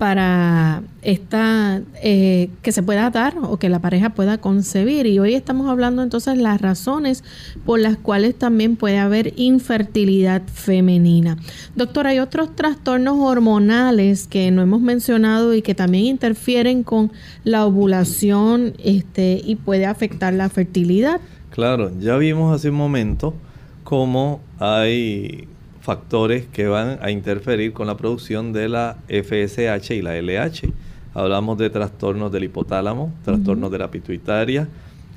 [0.02, 5.36] Para esta eh, que se pueda dar o que la pareja pueda concebir y hoy
[5.36, 7.24] estamos hablando entonces las razones
[7.68, 11.38] por las cuales también puede haber infertilidad femenina.
[11.76, 17.12] Doctor, hay otros trastornos hormonales que no hemos mencionado y que también interfieren con
[17.44, 21.22] la ovulación este, y puede afectar la fertilidad.
[21.52, 23.36] Claro, ya vimos hace un momento
[23.84, 25.48] cómo hay
[25.82, 30.72] factores que van a interferir con la producción de la FSH y la LH.
[31.14, 34.70] Hablamos de trastornos del hipotálamo, trastornos de la pituitaria,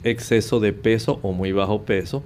[0.03, 2.25] exceso de peso o muy bajo peso,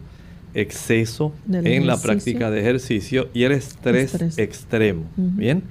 [0.55, 4.39] exceso en la práctica de ejercicio y el estrés, Estrés.
[4.39, 5.05] extremo.
[5.17, 5.63] Bien,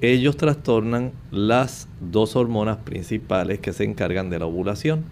[0.00, 5.04] ellos trastornan las dos hormonas principales que se encargan de la ovulación.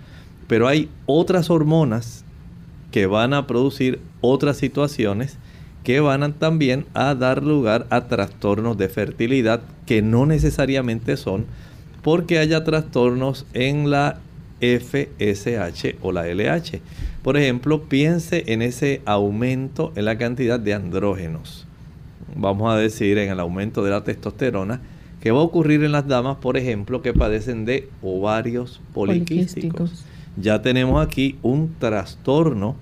[0.48, 2.24] Pero hay otras hormonas
[2.90, 5.38] que van a producir otras situaciones
[5.91, 11.47] que van a también a dar lugar a trastornos de fertilidad que no necesariamente son
[12.01, 14.20] porque haya trastornos en la
[14.61, 16.80] FSH o la LH.
[17.24, 21.66] Por ejemplo, piense en ese aumento en la cantidad de andrógenos.
[22.36, 24.80] Vamos a decir en el aumento de la testosterona
[25.20, 29.91] que va a ocurrir en las damas, por ejemplo, que padecen de ovarios poliquísticos.
[29.91, 30.05] Poliquísticos.
[30.36, 32.76] Ya tenemos aquí un trastorno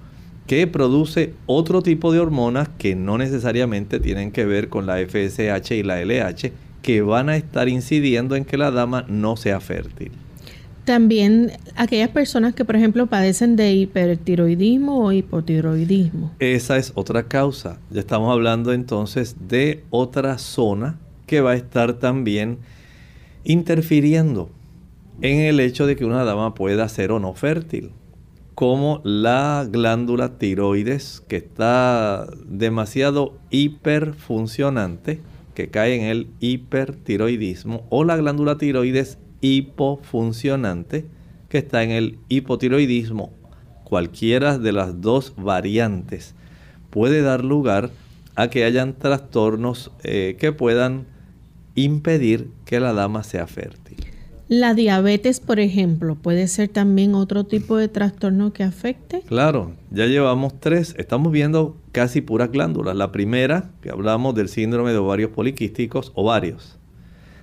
[0.49, 5.73] que produce otro tipo de hormonas que no necesariamente tienen que ver con la FSH
[5.73, 10.11] y la LH, que van a estar incidiendo en que la dama no sea fértil.
[10.87, 16.33] También aquellas personas que, por ejemplo, padecen de hipertiroidismo o hipotiroidismo.
[16.39, 17.79] Esa es otra causa.
[17.91, 22.57] Ya estamos hablando entonces de otra zona que va a estar también
[23.45, 24.49] interfiriendo
[25.21, 27.91] en el hecho de que una dama pueda ser o no fértil.
[28.59, 35.21] Como la glándula tiroides que está demasiado hiperfuncionante,
[35.55, 41.07] que cae en el hipertiroidismo, o la glándula tiroides hipofuncionante,
[41.49, 43.31] que está en el hipotiroidismo.
[43.85, 46.35] Cualquiera de las dos variantes
[46.91, 47.91] puede dar lugar
[48.35, 51.07] a que hayan trastornos eh, que puedan
[51.77, 53.98] impedir que la dama sea fértil.
[54.49, 59.21] La diabetes, por ejemplo, puede ser también otro tipo de trastorno que afecte.
[59.27, 62.97] Claro, ya llevamos tres, estamos viendo casi puras glándulas.
[62.97, 66.79] La primera, que hablamos del síndrome de ovarios poliquísticos, ovarios.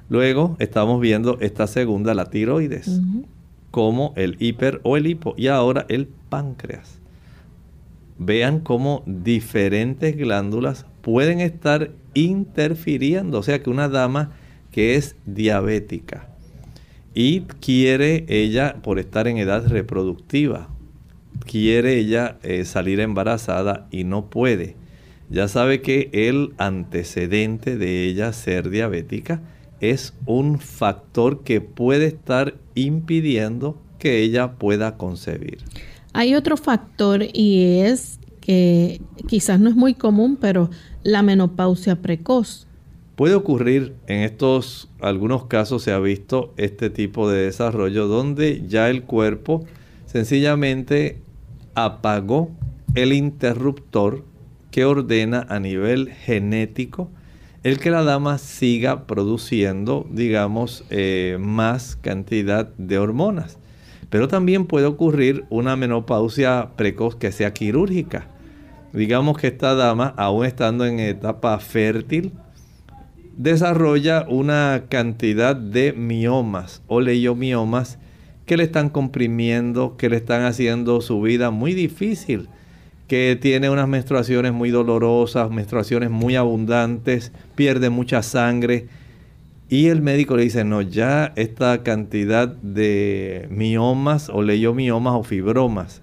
[0.09, 2.99] Luego estamos viendo esta segunda, la tiroides,
[3.69, 6.97] como el hiper o el hipo, y ahora el páncreas.
[8.17, 14.31] Vean cómo diferentes glándulas pueden estar interfiriendo, o sea que una dama
[14.71, 16.34] que es diabética
[17.15, 20.69] y quiere ella, por estar en edad reproductiva,
[21.45, 24.75] quiere ella eh, salir embarazada y no puede.
[25.29, 29.41] Ya sabe que el antecedente de ella ser diabética
[29.79, 35.59] es un factor que puede estar impidiendo que ella pueda concebir.
[36.13, 40.69] Hay otro factor y es que quizás no es muy común, pero
[41.03, 42.64] la menopausia precoz.
[43.15, 48.89] Puede ocurrir en estos algunos casos se ha visto este tipo de desarrollo donde ya
[48.89, 49.65] el cuerpo
[50.05, 51.21] sencillamente
[51.75, 52.51] apagó
[52.93, 54.25] el interruptor
[54.69, 57.09] que ordena a nivel genético
[57.63, 63.57] el que la dama siga produciendo, digamos, eh, más cantidad de hormonas.
[64.11, 68.27] Pero también puede ocurrir una menopausia precoz que sea quirúrgica.
[68.93, 72.33] Digamos que esta dama, aún estando en etapa fértil,
[73.37, 77.97] desarrolla una cantidad de miomas o leiomiomas
[78.45, 82.47] que le están comprimiendo, que le están haciendo su vida muy difícil,
[83.07, 88.87] que tiene unas menstruaciones muy dolorosas, menstruaciones muy abundantes, pierde mucha sangre.
[89.67, 96.01] Y el médico le dice, no, ya esta cantidad de miomas o leiomiomas o fibromas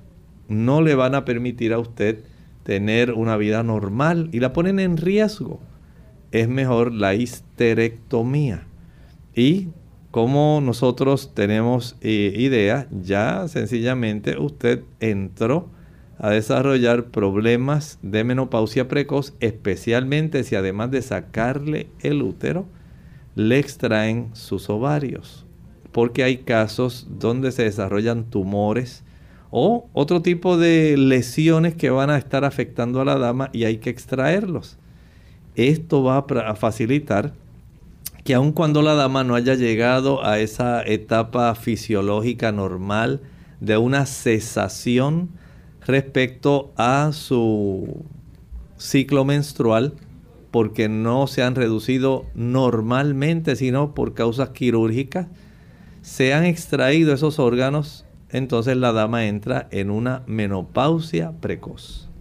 [0.49, 2.19] no le van a permitir a usted
[2.65, 5.61] tener una vida normal y la ponen en riesgo
[6.33, 8.67] es mejor la histerectomía.
[9.35, 9.69] Y
[10.11, 15.71] como nosotros tenemos eh, idea, ya sencillamente usted entró
[16.19, 22.67] a desarrollar problemas de menopausia precoz, especialmente si además de sacarle el útero,
[23.35, 25.47] le extraen sus ovarios.
[25.93, 29.05] Porque hay casos donde se desarrollan tumores
[29.51, 33.79] o otro tipo de lesiones que van a estar afectando a la dama y hay
[33.79, 34.79] que extraerlos
[35.55, 37.35] esto va a facilitar
[38.25, 43.21] que aun cuando la dama no haya llegado a esa etapa fisiológica normal
[43.61, 45.31] de una cesación
[45.87, 48.05] respecto a su
[48.77, 49.95] ciclo menstrual,
[50.51, 55.27] porque no se han reducido normalmente, sino por causas quirúrgicas,
[56.03, 62.12] se han extraído esos órganos, entonces la dama entra en una menopausia precoz.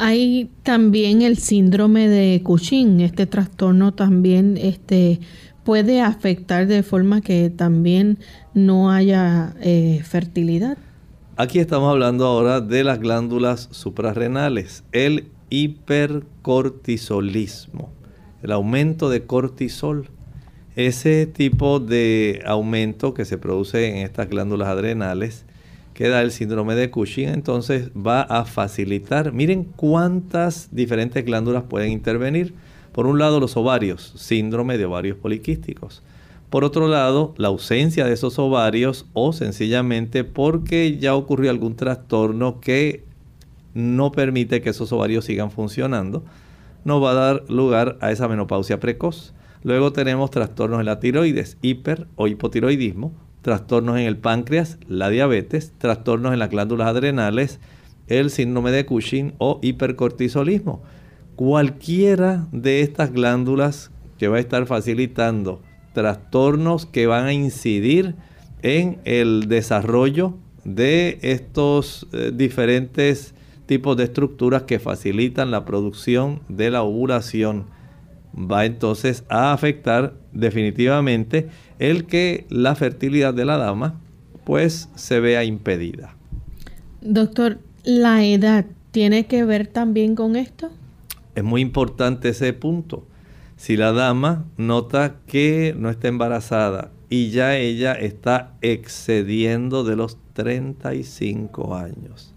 [0.00, 3.00] Hay también el síndrome de Cushing.
[3.00, 5.18] Este trastorno también este,
[5.64, 8.20] puede afectar de forma que también
[8.54, 10.78] no haya eh, fertilidad.
[11.36, 17.90] Aquí estamos hablando ahora de las glándulas suprarrenales, el hipercortisolismo,
[18.44, 20.10] el aumento de cortisol.
[20.76, 25.44] Ese tipo de aumento que se produce en estas glándulas adrenales,
[25.98, 29.32] que da el síndrome de Cushing, entonces va a facilitar.
[29.32, 32.54] Miren cuántas diferentes glándulas pueden intervenir.
[32.92, 36.04] Por un lado, los ovarios, síndrome de ovarios poliquísticos.
[36.50, 42.60] Por otro lado, la ausencia de esos ovarios o sencillamente porque ya ocurrió algún trastorno
[42.60, 43.02] que
[43.74, 46.22] no permite que esos ovarios sigan funcionando,
[46.84, 49.34] nos va a dar lugar a esa menopausia precoz.
[49.64, 53.12] Luego tenemos trastornos en la tiroides, hiper o hipotiroidismo,
[53.42, 57.60] trastornos en el páncreas, la diabetes, trastornos en las glándulas adrenales,
[58.06, 60.82] el síndrome de Cushing o hipercortisolismo.
[61.36, 65.62] Cualquiera de estas glándulas que va a estar facilitando
[65.98, 68.14] trastornos que van a incidir
[68.62, 70.34] en el desarrollo
[70.64, 73.34] de estos eh, diferentes
[73.66, 77.66] tipos de estructuras que facilitan la producción de la ovulación.
[78.32, 84.00] Va entonces a afectar definitivamente el que la fertilidad de la dama
[84.44, 86.14] pues se vea impedida.
[87.00, 90.70] Doctor, ¿la edad tiene que ver también con esto?
[91.34, 93.04] Es muy importante ese punto.
[93.56, 100.18] Si la dama nota que no está embarazada y ya ella está excediendo de los
[100.34, 102.32] 35 años.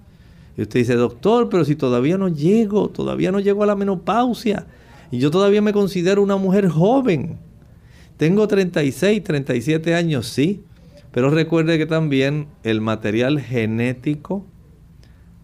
[0.57, 4.65] Y usted dice, doctor, pero si todavía no llego, todavía no llego a la menopausia
[5.11, 7.37] y yo todavía me considero una mujer joven.
[8.21, 10.61] Tengo 36, 37 años, sí,
[11.11, 14.45] pero recuerde que también el material genético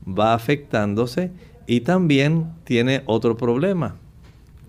[0.07, 1.31] va afectándose
[1.65, 3.95] y también tiene otro problema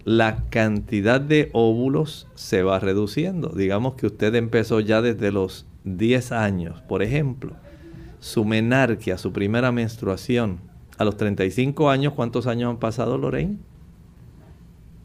[0.07, 3.51] la cantidad de óvulos se va reduciendo.
[3.51, 7.53] Digamos que usted empezó ya desde los 10 años, por ejemplo,
[8.19, 10.61] su menarquia, su primera menstruación.
[10.97, 13.59] A los 35 años, ¿cuántos años han pasado, Lorraine?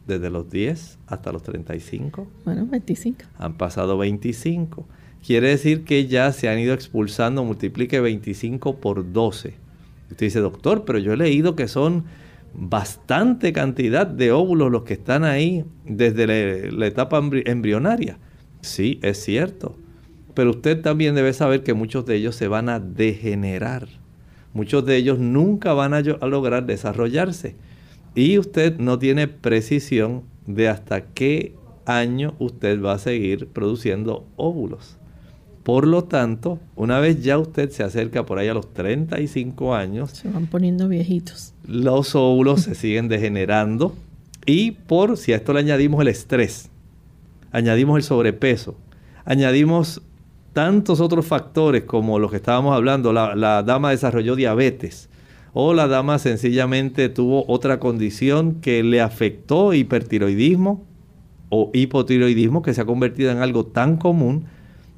[0.06, 2.26] Desde los 10 hasta los 35.
[2.44, 3.24] Bueno, 25.
[3.38, 4.86] Han pasado 25.
[5.24, 9.54] Quiere decir que ya se han ido expulsando, multiplique 25 por 12.
[10.10, 12.04] Usted dice, doctor, pero yo he leído que son
[12.52, 18.18] bastante cantidad de óvulos los que están ahí desde la, etapa embrionaria.
[18.60, 19.76] Sí, es cierto.
[20.34, 23.88] Pero usted también debe saber que muchos de ellos se van a degenerar.
[24.52, 27.56] Muchos de ellos nunca van a, a lograr desarrollarse.
[28.14, 31.54] Y usted no tiene precisión de hasta qué
[31.84, 34.96] año usted va a seguir produciendo óvulos.
[35.64, 40.10] Por lo tanto, una vez ya usted se acerca por ahí a los 35 años,
[40.10, 41.54] se van poniendo viejitos.
[41.66, 43.96] Los óvulos se siguen degenerando
[44.44, 46.70] y por si a esto le añadimos el estrés,
[47.50, 48.76] añadimos el sobrepeso,
[49.24, 50.02] añadimos
[50.52, 55.08] tantos otros factores como los que estábamos hablando, la, la dama desarrolló diabetes
[55.54, 60.84] o la dama sencillamente tuvo otra condición que le afectó hipertiroidismo
[61.48, 64.44] o hipotiroidismo que se ha convertido en algo tan común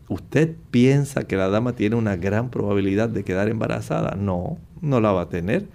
[0.08, 4.16] ¿Usted piensa que la dama tiene una gran probabilidad de quedar embarazada?
[4.16, 5.66] No, no la va a tener.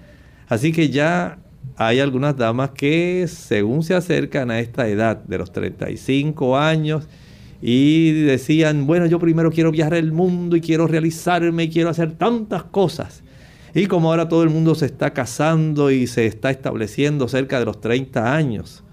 [0.48, 1.40] Así que ya
[1.76, 7.08] hay algunas damas que según se acercan a esta edad de los 35 años
[7.62, 12.14] y decían, bueno, yo primero quiero viajar el mundo y quiero realizarme y quiero hacer
[12.14, 13.24] tantas cosas.
[13.74, 17.66] Y como ahora todo el mundo se está casando y se está estableciendo cerca de
[17.66, 18.84] los 30 años,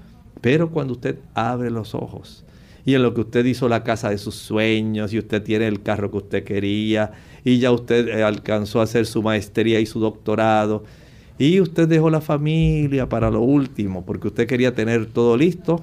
[0.40, 2.44] pero cuando usted abre los ojos
[2.84, 5.82] y en lo que usted hizo la casa de sus sueños y usted tiene el
[5.82, 7.10] carro que usted quería
[7.44, 10.84] y ya usted eh, alcanzó a hacer su maestría y su doctorado
[11.38, 15.82] y usted dejó la familia para lo último porque usted quería tener todo listo,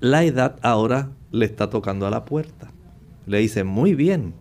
[0.00, 2.72] la edad ahora le está tocando a la puerta.
[3.26, 4.34] Le dice, muy bien,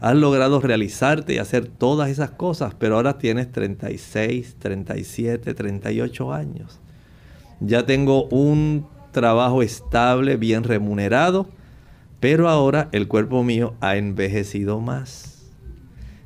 [0.00, 6.80] has logrado realizarte y hacer todas esas cosas, pero ahora tienes 36, 37, 38 años.
[7.60, 11.48] Ya tengo un trabajo estable, bien remunerado,
[12.20, 15.46] pero ahora el cuerpo mío ha envejecido más.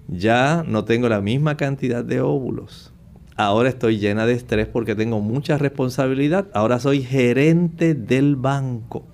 [0.09, 2.93] Ya no tengo la misma cantidad de óvulos.
[3.37, 6.49] Ahora estoy llena de estrés porque tengo mucha responsabilidad.
[6.53, 9.07] Ahora soy gerente del banco.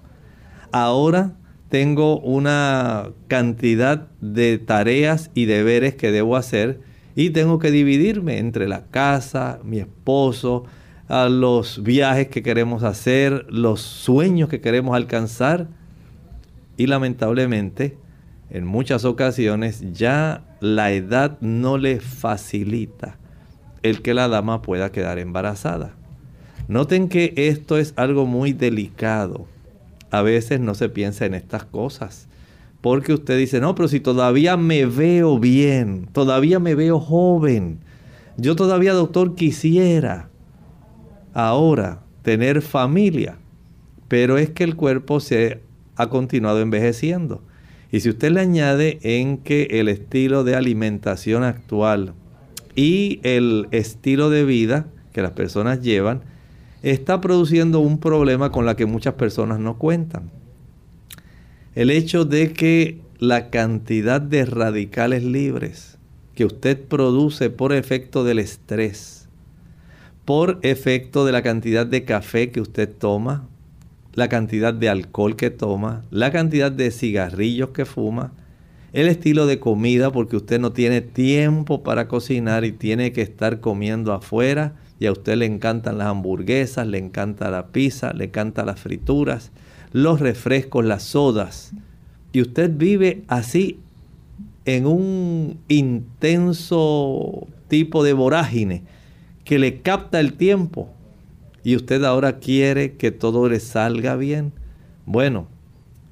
[0.72, 1.37] Ahora
[1.68, 6.80] tengo una cantidad de tareas y deberes que debo hacer
[7.14, 10.64] y tengo que dividirme entre la casa, mi esposo,
[11.08, 15.68] los viajes que queremos hacer, los sueños que queremos alcanzar.
[16.76, 17.96] Y lamentablemente,
[18.50, 23.18] en muchas ocasiones ya la edad no le facilita
[23.82, 25.94] el que la dama pueda quedar embarazada.
[26.68, 29.46] Noten que esto es algo muy delicado.
[30.10, 32.28] A veces no se piensa en estas cosas.
[32.80, 37.80] Porque usted dice, no, pero si todavía me veo bien, todavía me veo joven,
[38.36, 40.30] yo todavía, doctor, quisiera
[41.34, 43.36] ahora tener familia,
[44.06, 45.60] pero es que el cuerpo se
[45.96, 47.42] ha continuado envejeciendo.
[47.90, 52.14] Y si usted le añade en que el estilo de alimentación actual
[52.76, 56.22] y el estilo de vida que las personas llevan
[56.82, 60.30] está produciendo un problema con la que muchas personas no cuentan.
[61.74, 65.98] El hecho de que la cantidad de radicales libres
[66.34, 69.28] que usted produce por efecto del estrés,
[70.24, 73.48] por efecto de la cantidad de café que usted toma,
[74.14, 78.32] la cantidad de alcohol que toma, la cantidad de cigarrillos que fuma,
[78.92, 83.60] el estilo de comida, porque usted no tiene tiempo para cocinar y tiene que estar
[83.60, 88.66] comiendo afuera, y a usted le encantan las hamburguesas, le encanta la pizza, le encantan
[88.66, 89.52] las frituras,
[89.92, 91.72] los refrescos, las sodas,
[92.32, 93.78] y usted vive así
[94.64, 98.82] en un intenso tipo de vorágine
[99.44, 100.90] que le capta el tiempo
[101.64, 104.52] y usted ahora quiere que todo le salga bien.
[105.06, 105.48] Bueno,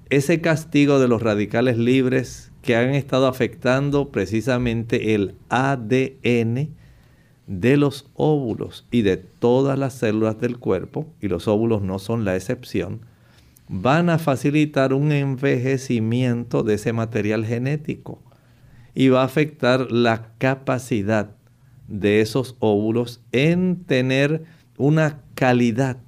[0.08, 6.70] ese castigo de los radicales libres que han estado afectando precisamente el ADN
[7.46, 12.24] de los óvulos y de todas las células del cuerpo, y los óvulos no son
[12.24, 13.00] la excepción,
[13.68, 18.20] van a facilitar un envejecimiento de ese material genético
[18.94, 21.30] y va a afectar la capacidad
[21.88, 24.44] de esos óvulos en tener
[24.78, 25.98] una calidad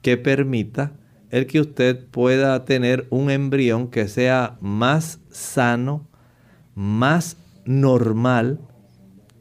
[0.00, 0.92] que permita
[1.30, 6.06] el que usted pueda tener un embrión que sea más sano,
[6.74, 8.60] más normal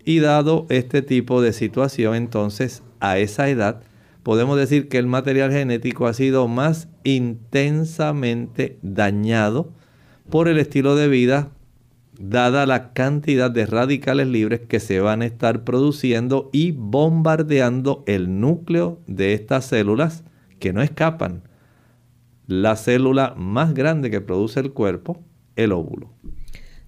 [0.05, 3.81] y dado este tipo de situación entonces a esa edad
[4.23, 9.71] podemos decir que el material genético ha sido más intensamente dañado
[10.29, 11.51] por el estilo de vida
[12.21, 18.39] dada la cantidad de radicales libres que se van a estar produciendo y bombardeando el
[18.39, 20.23] núcleo de estas células
[20.59, 21.41] que no escapan.
[22.45, 25.23] La célula más grande que produce el cuerpo,
[25.55, 26.11] el óvulo.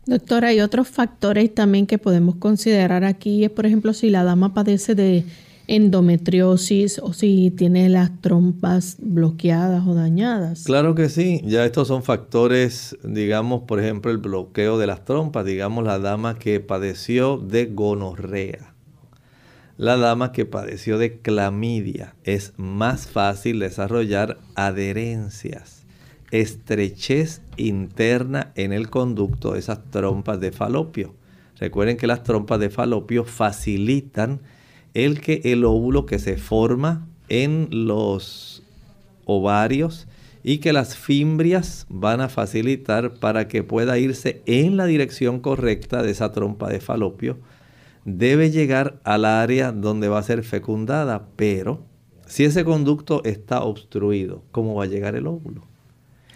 [0.05, 3.43] Doctor, hay otros factores también que podemos considerar aquí.
[3.43, 5.23] Es, por ejemplo, si la dama padece de
[5.67, 10.63] endometriosis o si tiene las trompas bloqueadas o dañadas.
[10.65, 15.45] Claro que sí, ya estos son factores, digamos, por ejemplo, el bloqueo de las trompas,
[15.45, 18.73] digamos la dama que padeció de gonorrea.
[19.77, 25.82] La dama que padeció de clamidia es más fácil desarrollar adherencias,
[26.33, 31.13] estrechez interna en el conducto de esas trompas de falopio.
[31.59, 34.41] Recuerden que las trompas de falopio facilitan
[34.95, 38.63] el que el óvulo que se forma en los
[39.25, 40.07] ovarios
[40.43, 46.01] y que las fimbrias van a facilitar para que pueda irse en la dirección correcta
[46.01, 47.37] de esa trompa de falopio,
[48.05, 51.85] debe llegar al área donde va a ser fecundada, pero
[52.25, 55.72] si ese conducto está obstruido, ¿cómo va a llegar el óvulo?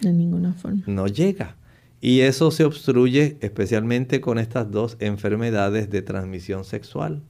[0.01, 0.83] De ninguna forma.
[0.87, 1.55] No llega.
[1.99, 7.23] Y eso se obstruye especialmente con estas dos enfermedades de transmisión sexual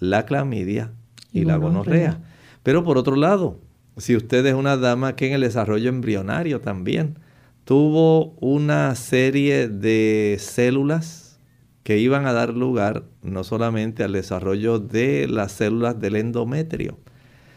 [0.00, 0.92] la clamidia
[1.32, 2.20] y, la gonorrea.
[2.62, 3.60] Pero por otro lado,
[3.96, 7.18] si usted es una dama que en el desarrollo embrionario también
[7.64, 11.38] tuvo una serie de células
[11.82, 16.98] que iban a dar lugar no solamente al desarrollo de las células del endometrio,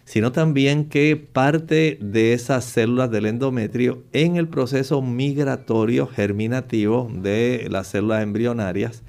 [0.05, 7.67] sino también que parte de esas células del endometrio en el proceso migratorio germinativo de
[7.69, 9.03] las células embrionarias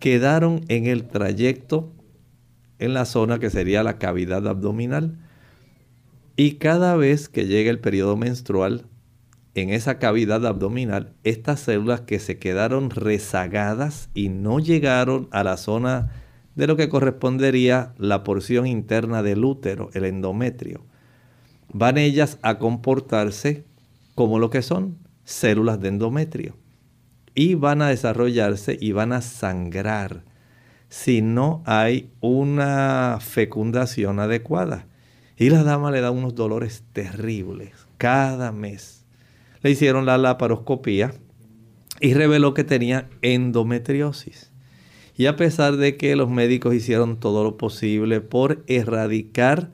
[0.00, 1.92] quedaron en el trayecto
[2.78, 5.18] en la zona que sería la cavidad abdominal.
[6.36, 8.86] Y cada vez que llega el periodo menstrual,
[9.54, 15.58] en esa cavidad abdominal, estas células que se quedaron rezagadas y no llegaron a la
[15.58, 16.10] zona
[16.54, 20.84] de lo que correspondería la porción interna del útero, el endometrio,
[21.72, 23.64] van ellas a comportarse
[24.14, 26.56] como lo que son células de endometrio.
[27.34, 30.24] Y van a desarrollarse y van a sangrar
[30.88, 34.86] si no hay una fecundación adecuada.
[35.36, 39.06] Y la dama le da unos dolores terribles cada mes.
[39.62, 41.12] Le hicieron la laparoscopía
[42.00, 44.49] y reveló que tenía endometriosis.
[45.20, 49.68] Y a pesar de que los médicos hicieron todo lo posible por erradicar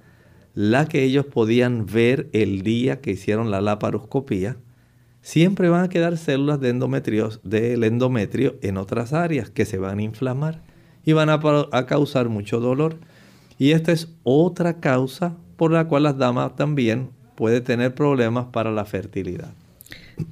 [0.55, 4.57] la que ellos podían ver el día que hicieron la laparoscopía,
[5.23, 6.73] siempre van a quedar células de
[7.45, 10.63] del endometrio en otras áreas que se van a inflamar
[11.05, 11.39] y van a,
[11.87, 12.97] causar mucho dolor.
[13.57, 18.73] Y esta es otra causa por la cual las damas también puede tener problemas para
[18.73, 19.53] la fertilidad.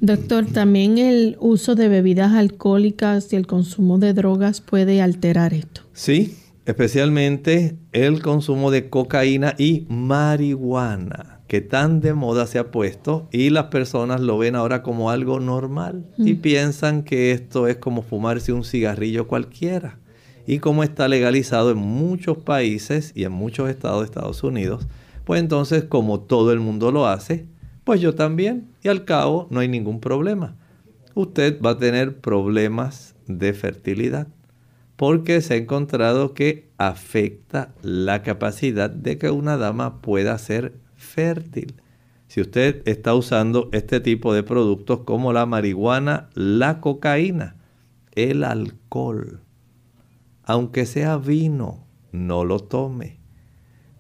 [0.01, 5.82] Doctor, también el uso de bebidas alcohólicas y el consumo de drogas puede alterar esto.
[5.93, 11.41] Sí, especialmente el consumo de cocaína y marihuana.
[11.47, 15.41] que tan de moda se ha puesto y las personas lo ven ahora como algo
[15.41, 19.99] normal y piensan que esto es como fumarse un cigarrillo cualquiera.
[20.47, 24.87] Y como está legalizado en muchos países y en muchos estados de Estados Unidos,
[25.24, 27.47] pues entonces como todo el mundo lo hace,
[27.85, 30.57] pues yo también y al cabo no hay ningún problema.
[31.14, 34.26] Usted va a tener problemas de fertilidad
[34.97, 41.74] porque se ha encontrado que afecta la capacidad de que una dama pueda ser fértil.
[42.26, 47.57] Si usted está usando este tipo de productos como la marihuana, la cocaína,
[48.12, 49.41] el alcohol,
[50.43, 53.23] aunque sea vino, no lo tome.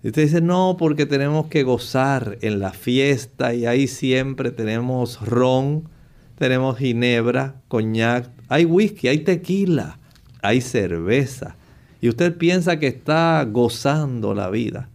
[0.04, 5.26] Y usted dice, no, porque tenemos que gozar en la fiesta y ahí siempre tenemos
[5.26, 5.88] ron,
[6.36, 9.98] tenemos ginebra, coñac, hay whisky, hay tequila
[10.44, 11.56] hay cerveza
[12.02, 14.90] y usted piensa que está gozando la vida,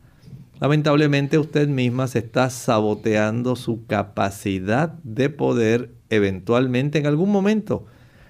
[0.59, 7.87] lamentablemente usted misma se está saboteando su capacidad de poder eventualmente en algún momento,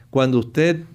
[0.09, 0.85] cuando usted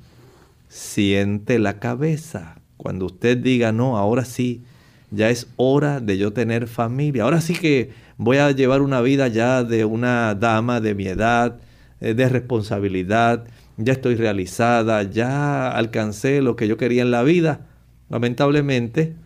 [0.66, 4.62] siente la cabeza, cuando usted diga, no, ahora sí,
[5.11, 9.28] ya es hora de yo tener familia, ahora sí que voy a llevar una vida
[9.28, 11.61] ya de una dama de mi edad,
[12.00, 13.44] eh, de responsabilidad,
[13.76, 17.66] ya estoy realizada, ya alcancé lo que yo quería en la vida.
[18.09, 19.16] Lamentablemente,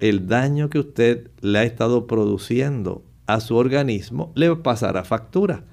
[0.00, 5.64] el daño que usted le ha estado produciendo a su organismo le pasará factura.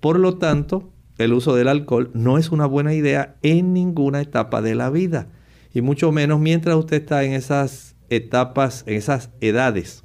[0.00, 4.62] Por lo tanto, el uso del alcohol no es una buena idea en ninguna etapa
[4.62, 5.28] de la vida.
[5.72, 10.04] Y mucho menos mientras usted está en esas etapas, en esas edades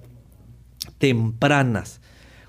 [0.97, 2.01] tempranas.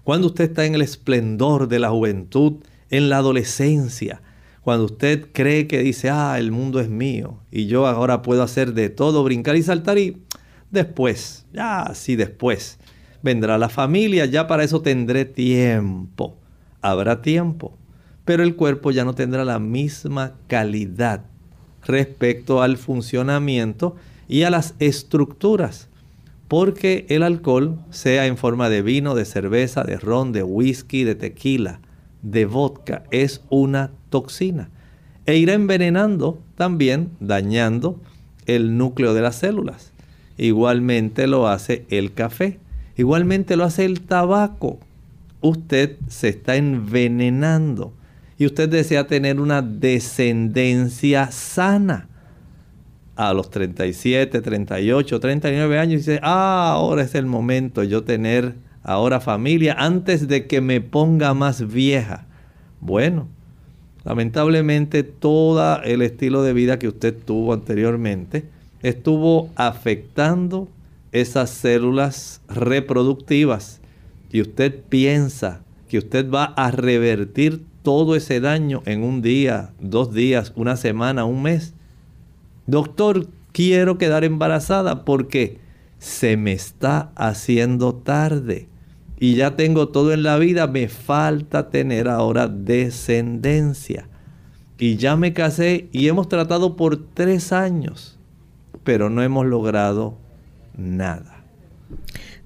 [0.02, 2.56] Cuando usted está en el esplendor de la juventud,
[2.90, 4.22] en la adolescencia,
[4.60, 8.72] cuando usted cree que dice, ah, el mundo es mío y yo ahora puedo hacer
[8.74, 10.22] de todo, brincar y saltar y
[10.70, 12.78] después, ya, sí, después
[13.22, 16.36] vendrá la familia, ya para eso tendré tiempo.
[16.82, 17.76] Habrá tiempo,
[18.26, 21.24] pero el cuerpo ya no tendrá la misma calidad
[21.86, 23.96] respecto al funcionamiento
[24.28, 25.88] y a las estructuras.
[26.48, 31.14] Porque el alcohol, sea en forma de vino, de cerveza, de ron, de whisky, de
[31.14, 31.80] tequila,
[32.22, 34.70] de vodka, es una toxina
[35.26, 38.00] e irá envenenando también, dañando
[38.46, 39.92] el núcleo de las células.
[40.36, 42.58] Igualmente lo hace el café,
[42.96, 44.78] igualmente lo hace el tabaco.
[45.40, 47.92] Usted se está envenenando
[48.38, 52.08] y usted desea tener una descendencia sana.
[53.16, 59.20] A los 37, 38, 39 años dice, ah, ahora es el momento yo tener ahora
[59.20, 62.26] familia antes de que me ponga más vieja.
[62.80, 63.28] Bueno,
[64.04, 68.44] Lamentablemente todo el estilo de vida que usted tuvo anteriormente
[68.82, 70.68] estuvo afectando
[71.10, 73.80] esas células reproductivas
[74.30, 80.12] y usted piensa que usted va a revertir todo ese daño en un día, dos
[80.12, 81.72] días, una semana, un mes.
[82.66, 85.58] Doctor, quiero quedar embarazada porque
[85.98, 88.68] se me está haciendo tarde
[89.18, 94.08] y ya tengo todo en la vida, me falta tener ahora descendencia.
[94.78, 98.18] Y ya me casé y hemos tratado por tres años,
[98.82, 100.18] pero no hemos logrado
[100.76, 101.44] nada.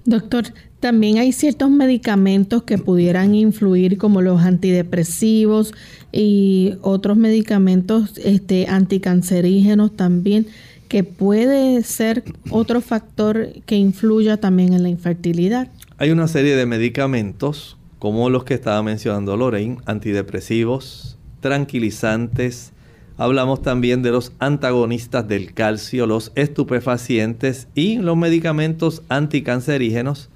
[0.09, 0.45] Doctor,
[0.79, 5.73] también hay ciertos medicamentos que pudieran influir como los antidepresivos
[6.11, 10.47] y otros medicamentos este, anticancerígenos también,
[10.87, 15.67] que puede ser otro factor que influya también en la infertilidad.
[15.97, 22.71] Hay una serie de medicamentos, como los que estaba mencionando Lorraine, antidepresivos, tranquilizantes.
[23.19, 30.29] Hablamos también de los antagonistas del calcio, los estupefacientes y los medicamentos anticancerígenos.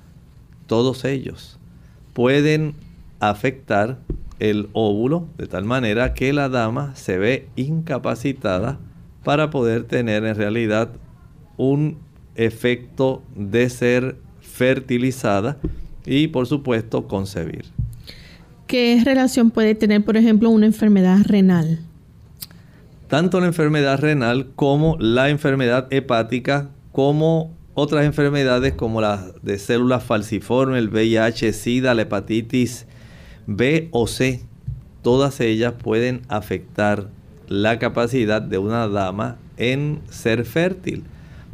[0.68, 1.60] Todos ellos
[2.12, 2.74] pueden
[3.22, 4.00] afectar
[4.40, 8.80] el óvulo de tal manera que la dama se ve incapacitada
[9.24, 10.90] para poder tener en realidad
[11.56, 12.00] un
[12.36, 15.58] efecto de ser fertilizada
[16.06, 17.64] y por supuesto concebir.
[18.68, 21.80] ¿Qué relación puede tener, por ejemplo, una enfermedad renal?
[23.14, 30.03] Tanto la enfermedad renal como la enfermedad hepática, como otras enfermedades como las de células
[30.03, 32.88] falciformes, el VIH, SIDA, la hepatitis
[33.45, 34.41] B o C,
[35.03, 37.09] todas ellas pueden afectar
[37.47, 41.03] la capacidad de una dama en ser fértil.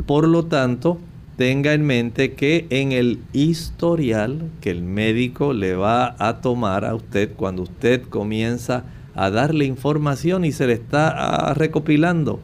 [0.05, 0.97] Por lo tanto,
[1.36, 6.95] tenga en mente que en el historial que el médico le va a tomar a
[6.95, 8.99] usted cuando usted comienza a
[9.30, 12.39] darle información y se le está ah, recopilando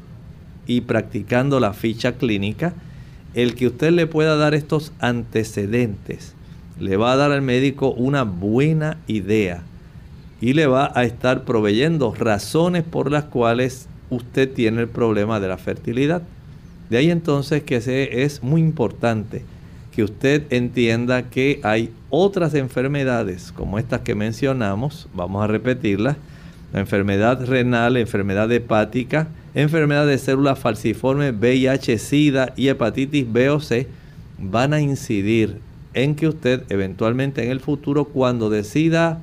[0.68, 2.74] y practicando la ficha clínica,
[3.34, 6.36] el que usted le pueda dar estos antecedentes
[6.80, 9.64] le va a dar al médico una buena idea
[10.42, 15.48] y le va a estar proveyendo razones por las cuales usted tiene el problema de
[15.48, 16.22] la fertilidad.
[16.90, 17.78] De ahí entonces que
[18.24, 19.44] es muy importante
[19.96, 26.18] que usted entienda que hay otras enfermedades como estas que mencionamos, vamos a repetirlas,
[26.76, 33.62] la enfermedad renal, enfermedad hepática, enfermedad de células falciformes, VIH, SIDA y hepatitis B o
[33.62, 33.88] C,
[34.38, 35.60] van a incidir
[35.94, 39.22] en que usted eventualmente en el futuro cuando decida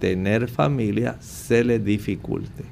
[0.00, 2.64] tener familia se le dificulte.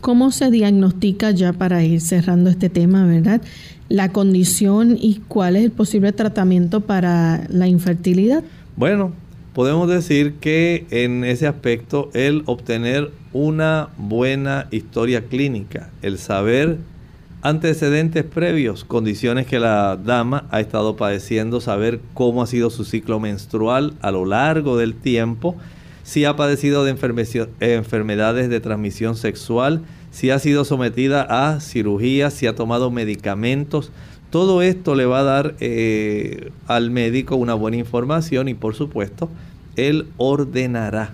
[0.00, 3.42] ¿Cómo se diagnostica ya para ir cerrando este tema, verdad?
[3.88, 8.44] La condición y cuál es el posible tratamiento para la infertilidad.
[8.76, 9.12] Bueno,
[9.54, 16.78] podemos decir que en ese aspecto el obtener una buena historia clínica, el saber
[17.42, 23.20] antecedentes previos, condiciones que la dama ha estado padeciendo, saber cómo ha sido su ciclo
[23.20, 25.56] menstrual a lo largo del tiempo,
[26.04, 26.90] si ha padecido de
[27.60, 33.90] enfermedades de transmisión sexual, si ha sido sometida a cirugía, si ha tomado medicamentos.
[34.32, 39.28] Todo esto le va a dar eh, al médico una buena información y por supuesto,
[39.76, 41.10] él ordenará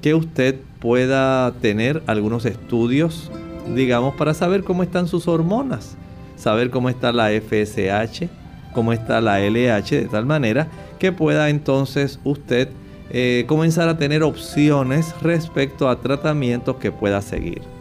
[0.00, 3.30] que usted pueda tener algunos estudios,
[3.74, 5.98] digamos, para saber cómo están sus hormonas,
[6.36, 8.30] saber cómo está la FSH,
[8.72, 12.70] cómo está la LH, de tal manera que pueda entonces usted
[13.10, 17.75] eh, comenzar a tener opciones respecto a tratamientos que pueda seguir.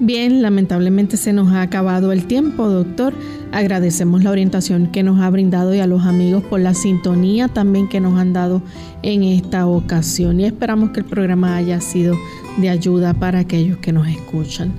[0.00, 3.14] Bien, lamentablemente se nos ha acabado el tiempo, doctor.
[3.52, 7.88] Agradecemos la orientación que nos ha brindado y a los amigos por la sintonía también
[7.88, 8.60] que nos han dado
[9.02, 12.16] en esta ocasión y esperamos que el programa haya sido
[12.56, 14.72] de ayuda para aquellos que nos escuchan.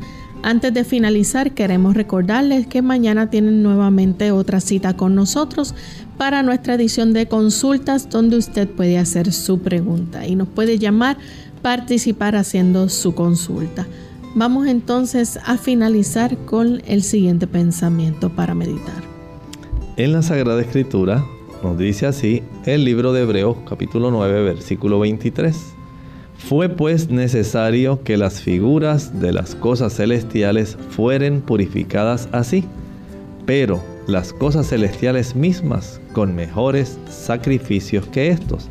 [0.43, 5.73] Antes de finalizar, queremos recordarles que mañana tienen nuevamente otra cita con nosotros
[6.17, 11.17] para nuestra edición de consultas donde usted puede hacer su pregunta y nos puede llamar,
[11.61, 13.87] participar haciendo su consulta.
[14.37, 19.01] Vamos entonces a finalizar con el siguiente pensamiento para meditar.
[19.95, 21.25] En la Sagrada Escritura
[21.63, 25.55] nos dice así el libro de Hebreos capítulo 9 versículo 23.
[26.37, 32.65] Fue pues necesario que las figuras de las cosas celestiales fueren purificadas así,
[33.45, 38.67] pero las cosas celestiales mismas con mejores sacrificios que estos.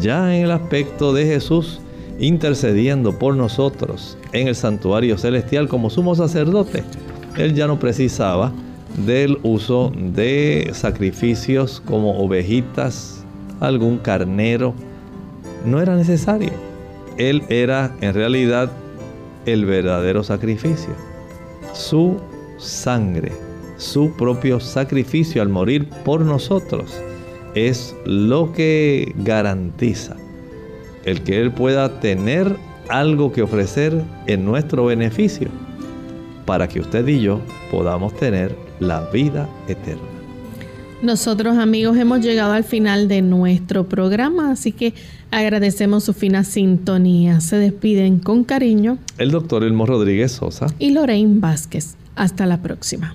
[0.00, 1.80] Ya en el aspecto de Jesús,
[2.18, 6.84] intercediendo por nosotros en el santuario celestial como sumo sacerdote.
[7.36, 8.52] Él ya no precisaba
[9.04, 13.24] del uso de sacrificios como ovejitas,
[13.60, 14.74] algún carnero.
[15.64, 16.52] No era necesario.
[17.18, 18.70] Él era en realidad
[19.44, 20.94] el verdadero sacrificio.
[21.72, 22.18] Su
[22.58, 23.32] sangre,
[23.76, 26.94] su propio sacrificio al morir por nosotros
[27.54, 30.16] es lo que garantiza
[31.06, 32.54] el que Él pueda tener
[32.90, 35.48] algo que ofrecer en nuestro beneficio
[36.44, 37.40] para que usted y yo
[37.70, 40.02] podamos tener la vida eterna.
[41.02, 44.94] Nosotros amigos hemos llegado al final de nuestro programa, así que
[45.30, 47.40] agradecemos su fina sintonía.
[47.40, 51.96] Se despiden con cariño el doctor Elmo Rodríguez Sosa y Lorraine Vázquez.
[52.14, 53.14] Hasta la próxima.